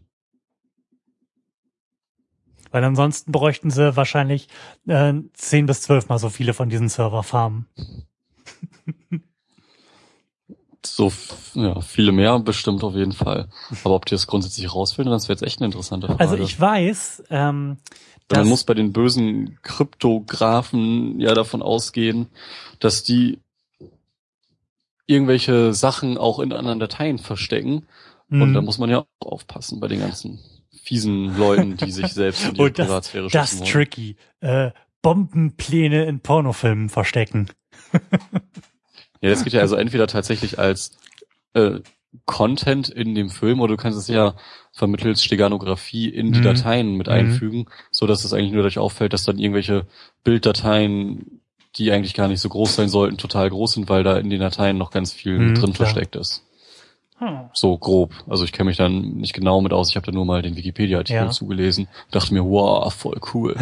[2.71, 4.47] Weil ansonsten bräuchten sie wahrscheinlich
[4.87, 7.67] äh, 10 bis 12 mal so viele von diesen Serverfarmen.
[10.95, 11.11] so
[11.53, 13.47] ja, viele mehr bestimmt auf jeden Fall.
[13.83, 16.19] Aber ob die das grundsätzlich rausfinden, das wäre jetzt echt eine interessante Frage.
[16.19, 17.77] Also ich weiß, ähm,
[18.31, 22.27] man muss bei den bösen Kryptografen ja davon ausgehen,
[22.79, 23.39] dass die
[25.07, 27.87] irgendwelche Sachen auch in anderen Dateien verstecken.
[28.27, 28.41] Mhm.
[28.41, 30.39] Und da muss man ja auch aufpassen bei den ganzen
[30.83, 34.15] fiesen Leuten, die sich selbst in die Und Privatsphäre das, das tricky.
[34.39, 34.71] Äh,
[35.01, 37.49] Bombenpläne in Pornofilmen verstecken.
[39.21, 40.97] ja, das geht ja also entweder tatsächlich als
[41.53, 41.79] äh,
[42.25, 44.33] Content in dem Film oder du kannst es ja
[44.71, 46.43] vermittels Steganographie in die mhm.
[46.43, 47.13] Dateien mit mhm.
[47.13, 49.85] einfügen, so dass es eigentlich nur dadurch auffällt, dass dann irgendwelche
[50.23, 51.41] Bilddateien,
[51.75, 54.39] die eigentlich gar nicht so groß sein sollten, total groß sind, weil da in den
[54.39, 55.87] Dateien noch ganz viel mhm, drin klar.
[55.87, 56.43] versteckt ist.
[57.19, 57.49] Hm.
[57.53, 58.13] So grob.
[58.27, 59.89] Also ich kenne mich dann nicht genau mit aus.
[59.89, 61.29] Ich habe da nur mal den Wikipedia-Artikel ja.
[61.29, 61.89] zugelesen.
[62.11, 63.57] Dachte mir, wow, voll cool.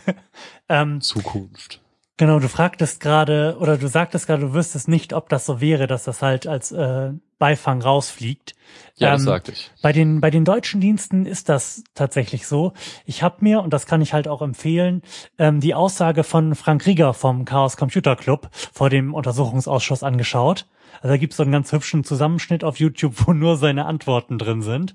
[0.68, 1.80] ähm, Zukunft.
[2.16, 5.88] Genau, du fragtest gerade oder du sagtest gerade, du wüsstest nicht, ob das so wäre,
[5.88, 7.10] dass das halt als äh,
[7.40, 8.54] Beifang rausfliegt.
[8.96, 9.72] Ja, das ähm, sagte ich.
[9.82, 12.72] Bei den bei den deutschen Diensten ist das tatsächlich so.
[13.04, 15.02] Ich habe mir und das kann ich halt auch empfehlen,
[15.38, 20.66] ähm, die Aussage von Frank Rieger vom Chaos Computer Club vor dem Untersuchungsausschuss angeschaut.
[20.96, 24.62] Also da gibt's so einen ganz hübschen Zusammenschnitt auf YouTube, wo nur seine Antworten drin
[24.62, 24.94] sind.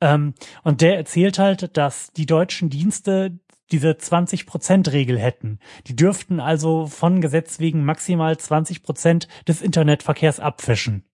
[0.00, 0.34] Ähm,
[0.64, 3.38] und der erzählt halt, dass die deutschen Dienste
[3.72, 5.58] diese 20-Prozent-Regel hätten.
[5.86, 11.04] Die dürften also von Gesetz wegen maximal 20 Prozent des Internetverkehrs abfischen.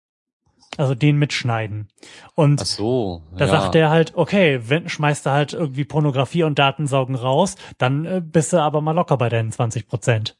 [0.76, 1.88] Also den mitschneiden.
[2.34, 6.58] Und Ach so, da sagt er halt, okay, wenn schmeißt er halt irgendwie Pornografie und
[6.58, 10.36] Datensaugen raus, dann äh, bist du aber mal locker bei deinen 20 Prozent.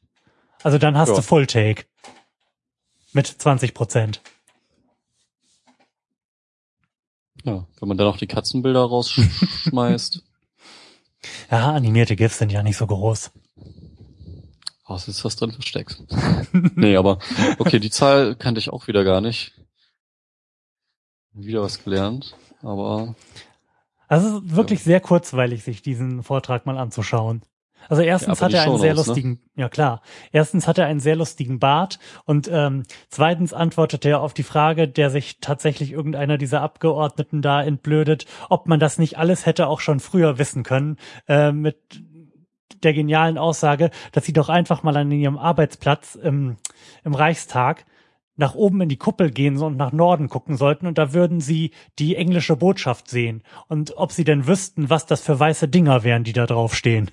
[0.62, 1.16] Also dann hast ja.
[1.16, 1.84] du Full Take.
[3.12, 4.20] Mit 20 Prozent.
[7.44, 10.22] Ja, wenn man dann auch die Katzenbilder rausschmeißt.
[11.50, 13.30] Ja, animierte GIFs sind ja nicht so groß.
[14.88, 16.02] Oh, es ist was drin versteckt.
[16.52, 17.18] nee, aber
[17.58, 19.52] okay, die Zahl kannte ich auch wieder gar nicht.
[21.32, 23.14] Wieder was gelernt, aber.
[24.08, 27.42] Also wirklich sehr kurzweilig, sich diesen Vortrag mal anzuschauen.
[27.88, 28.96] Also erstens ja, hat er einen sehr ne?
[28.96, 29.62] lustigen, ne?
[29.62, 34.34] ja klar, erstens hat er einen sehr lustigen Bart und ähm, zweitens antwortet er auf
[34.34, 39.46] die Frage, der sich tatsächlich irgendeiner dieser Abgeordneten da entblödet, ob man das nicht alles
[39.46, 40.96] hätte auch schon früher wissen können,
[41.28, 41.76] äh, mit
[42.82, 46.56] der genialen Aussage, dass sie doch einfach mal an ihrem Arbeitsplatz im,
[47.04, 47.86] im Reichstag
[48.36, 51.72] nach oben in die Kuppel gehen und nach Norden gucken sollten und da würden sie
[51.98, 56.24] die englische Botschaft sehen und ob sie denn wüssten, was das für weiße Dinger wären,
[56.24, 57.10] die da drauf stehen.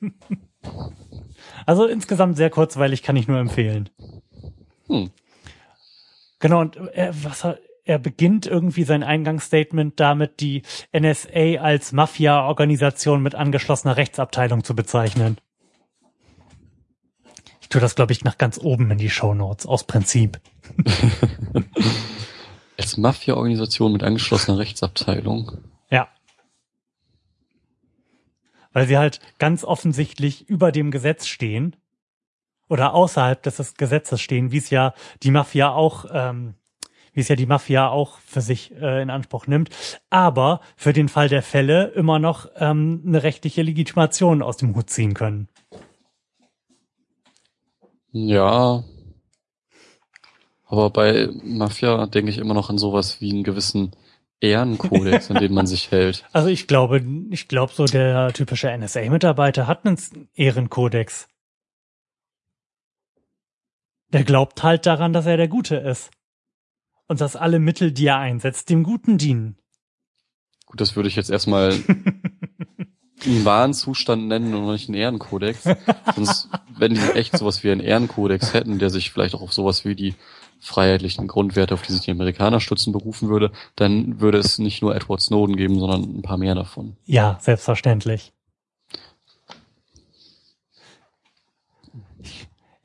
[1.66, 3.90] also insgesamt sehr kurzweilig, kann ich nur empfehlen.
[4.88, 5.10] Hm.
[6.38, 13.22] Genau, und er, was er, er beginnt irgendwie sein Eingangsstatement damit, die NSA als Mafia-Organisation
[13.22, 15.38] mit angeschlossener Rechtsabteilung zu bezeichnen.
[17.66, 20.38] Ich tue das, glaube ich, nach ganz oben in die Show Notes, aus Prinzip.
[22.78, 25.58] Als Mafia-Organisation mit angeschlossener Rechtsabteilung.
[25.90, 26.06] Ja.
[28.72, 31.74] Weil sie halt ganz offensichtlich über dem Gesetz stehen
[32.68, 34.94] oder außerhalb des Gesetzes stehen, wie es ja
[35.24, 36.54] die Mafia auch, ähm,
[37.14, 39.70] wie es ja die Mafia auch für sich äh, in Anspruch nimmt,
[40.08, 44.88] aber für den Fall der Fälle immer noch ähm, eine rechtliche Legitimation aus dem Hut
[44.88, 45.48] ziehen können.
[48.24, 48.82] Ja.
[50.64, 53.92] Aber bei Mafia denke ich immer noch an sowas wie einen gewissen
[54.40, 56.24] Ehrenkodex, an den man sich hält.
[56.32, 59.98] Also ich glaube, ich glaube so der typische NSA-Mitarbeiter hat einen
[60.34, 61.28] Ehrenkodex.
[64.08, 66.10] Der glaubt halt daran, dass er der Gute ist.
[67.08, 69.58] Und dass alle Mittel, die er einsetzt, dem Guten dienen.
[70.64, 71.72] Gut, das würde ich jetzt erstmal
[73.24, 75.64] einen wahren Zustand nennen und nicht einen Ehrenkodex.
[76.14, 79.84] Sonst, wenn die echt sowas wie einen Ehrenkodex hätten, der sich vielleicht auch auf sowas
[79.84, 80.14] wie die
[80.60, 84.94] freiheitlichen Grundwerte, auf die sich die Amerikaner stützen, berufen würde, dann würde es nicht nur
[84.94, 86.96] Edward Snowden geben, sondern ein paar mehr davon.
[87.04, 88.32] Ja, selbstverständlich.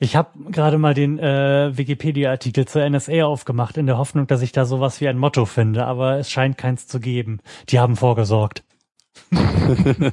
[0.04, 4.52] Ich habe gerade mal den äh, Wikipedia-Artikel zur NSA aufgemacht, in der Hoffnung, dass ich
[4.52, 7.40] da sowas wie ein Motto finde, aber es scheint keins zu geben.
[7.70, 8.64] Die haben vorgesorgt.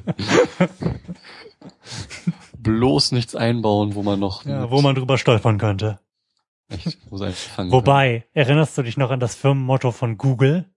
[2.57, 4.45] Bloß nichts einbauen, wo man noch.
[4.45, 5.99] Ja, wo man drüber stolpern könnte.
[6.69, 6.97] Echt?
[7.09, 8.29] Wo Wobei, kann.
[8.33, 10.69] erinnerst du dich noch an das Firmenmotto von Google?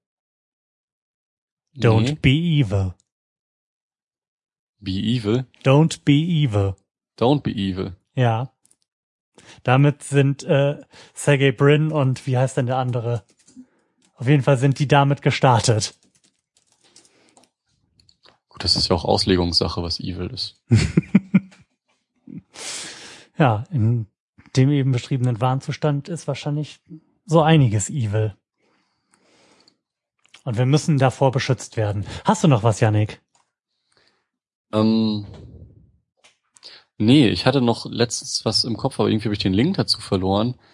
[1.76, 2.18] Don't nee.
[2.20, 2.95] be evil.
[4.80, 5.47] Be evil?
[5.64, 6.74] Don't be evil.
[7.18, 7.97] Don't be evil.
[8.14, 8.53] Ja.
[9.62, 10.82] damit sind äh,
[11.14, 13.24] Sergey Brin und wie heißt denn der andere?
[14.14, 15.95] Auf jeden Fall sind die damit gestartet.
[18.63, 20.55] Das ist ja auch Auslegungssache, was Evil ist.
[23.37, 24.07] ja, in
[24.55, 26.79] dem eben beschriebenen Warnzustand ist wahrscheinlich
[27.27, 28.37] so einiges Evil.
[30.45, 32.07] Und wir müssen davor beschützt werden.
[32.25, 33.21] Hast du noch was, Yannick?
[34.73, 35.27] Ähm,
[36.99, 40.01] nee, ich hatte noch letztens was im Kopf, aber irgendwie habe ich den Link dazu
[40.01, 40.55] verloren.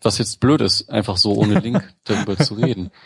[0.00, 2.90] Was jetzt blöd ist, einfach so ohne Link darüber zu reden.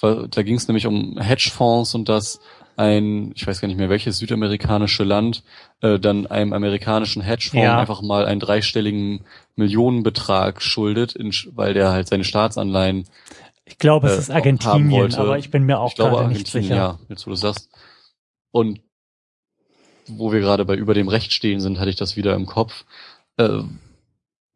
[0.00, 2.40] Da ging es nämlich um Hedgefonds und dass
[2.76, 5.44] ein, ich weiß gar nicht mehr welches südamerikanische Land,
[5.80, 7.78] äh, dann einem amerikanischen Hedgefonds ja.
[7.78, 9.24] einfach mal einen dreistelligen
[9.54, 13.06] Millionenbetrag schuldet, in, weil der halt seine Staatsanleihen
[13.66, 16.76] ich glaube, es äh, ist Argentinien, aber ich bin mir auch gerade nicht sicher.
[16.76, 17.70] Ja, jetzt wo du sagst.
[18.50, 18.80] Und
[20.06, 22.84] wo wir gerade bei über dem Recht stehen sind, hatte ich das wieder im Kopf,
[23.38, 23.60] äh,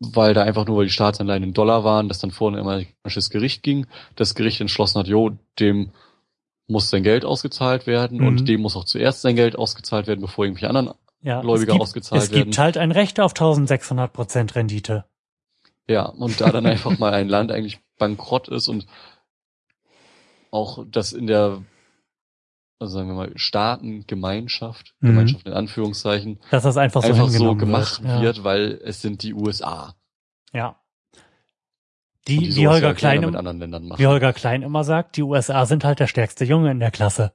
[0.00, 3.30] weil da einfach nur, weil die Staatsanleihen in Dollar waren, das dann vor ein amerikanisches
[3.30, 3.86] Gericht ging,
[4.16, 5.90] das Gericht entschlossen hat, jo, dem
[6.68, 8.26] muss sein Geld ausgezahlt werden mhm.
[8.26, 11.82] und dem muss auch zuerst sein Geld ausgezahlt werden, bevor irgendwelche anderen ja, Gläubiger gibt,
[11.82, 12.32] ausgezahlt werden.
[12.32, 15.04] Es gibt halt ein Recht auf 1600 Prozent Rendite.
[15.88, 18.86] Ja, und da dann einfach mal ein Land eigentlich bankrott ist und
[20.50, 21.62] auch das in der,
[22.78, 25.08] also sagen wir mal, Staatengemeinschaft, mhm.
[25.08, 29.22] Gemeinschaft in Anführungszeichen, dass das einfach so, einfach so gemacht wird, wird weil es sind
[29.22, 29.94] die USA.
[30.52, 30.80] Ja.
[32.28, 36.06] Die, die wie Holger Klein, wie Holger Klein immer sagt, die USA sind halt der
[36.06, 37.32] stärkste Junge in der Klasse.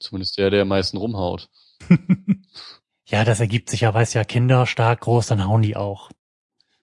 [0.00, 1.50] Zumindest der, der am meisten rumhaut.
[3.06, 6.10] ja, das ergibt sich ja, weiß ja, Kinder stark groß, dann hauen die auch.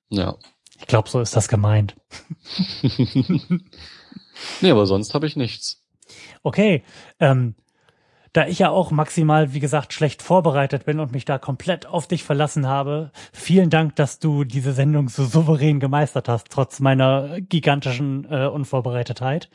[0.10, 0.36] Ja.
[0.80, 1.96] Ich glaube, so ist das gemeint.
[4.62, 5.81] nee, aber sonst habe ich nichts.
[6.44, 6.84] Okay.
[7.20, 7.56] Ähm,
[8.34, 12.08] da ich ja auch maximal, wie gesagt, schlecht vorbereitet bin und mich da komplett auf
[12.08, 17.42] dich verlassen habe, vielen Dank, dass du diese Sendung so souverän gemeistert hast, trotz meiner
[17.42, 19.50] gigantischen äh, Unvorbereitetheit.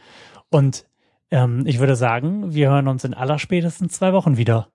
[0.51, 0.85] Und
[1.31, 4.69] ähm, ich würde sagen, wir hören uns in allerspätestens zwei Wochen wieder.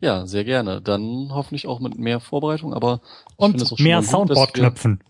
[0.00, 0.80] Ja, sehr gerne.
[0.80, 3.00] Dann hoffentlich auch mit mehr Vorbereitung, aber
[3.36, 5.02] und mehr Soundboard-Knöpfen.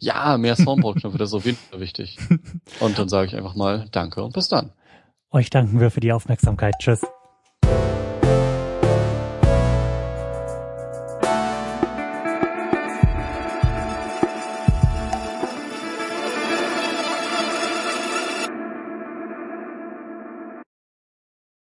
[0.00, 2.18] Ja, mehr Soundboard-Knöpfe, das ist auf jeden Fall wichtig.
[2.80, 4.72] Und dann sage ich einfach mal Danke und bis dann.
[5.34, 6.74] Euch danken wir für die Aufmerksamkeit.
[6.78, 7.04] Tschüss.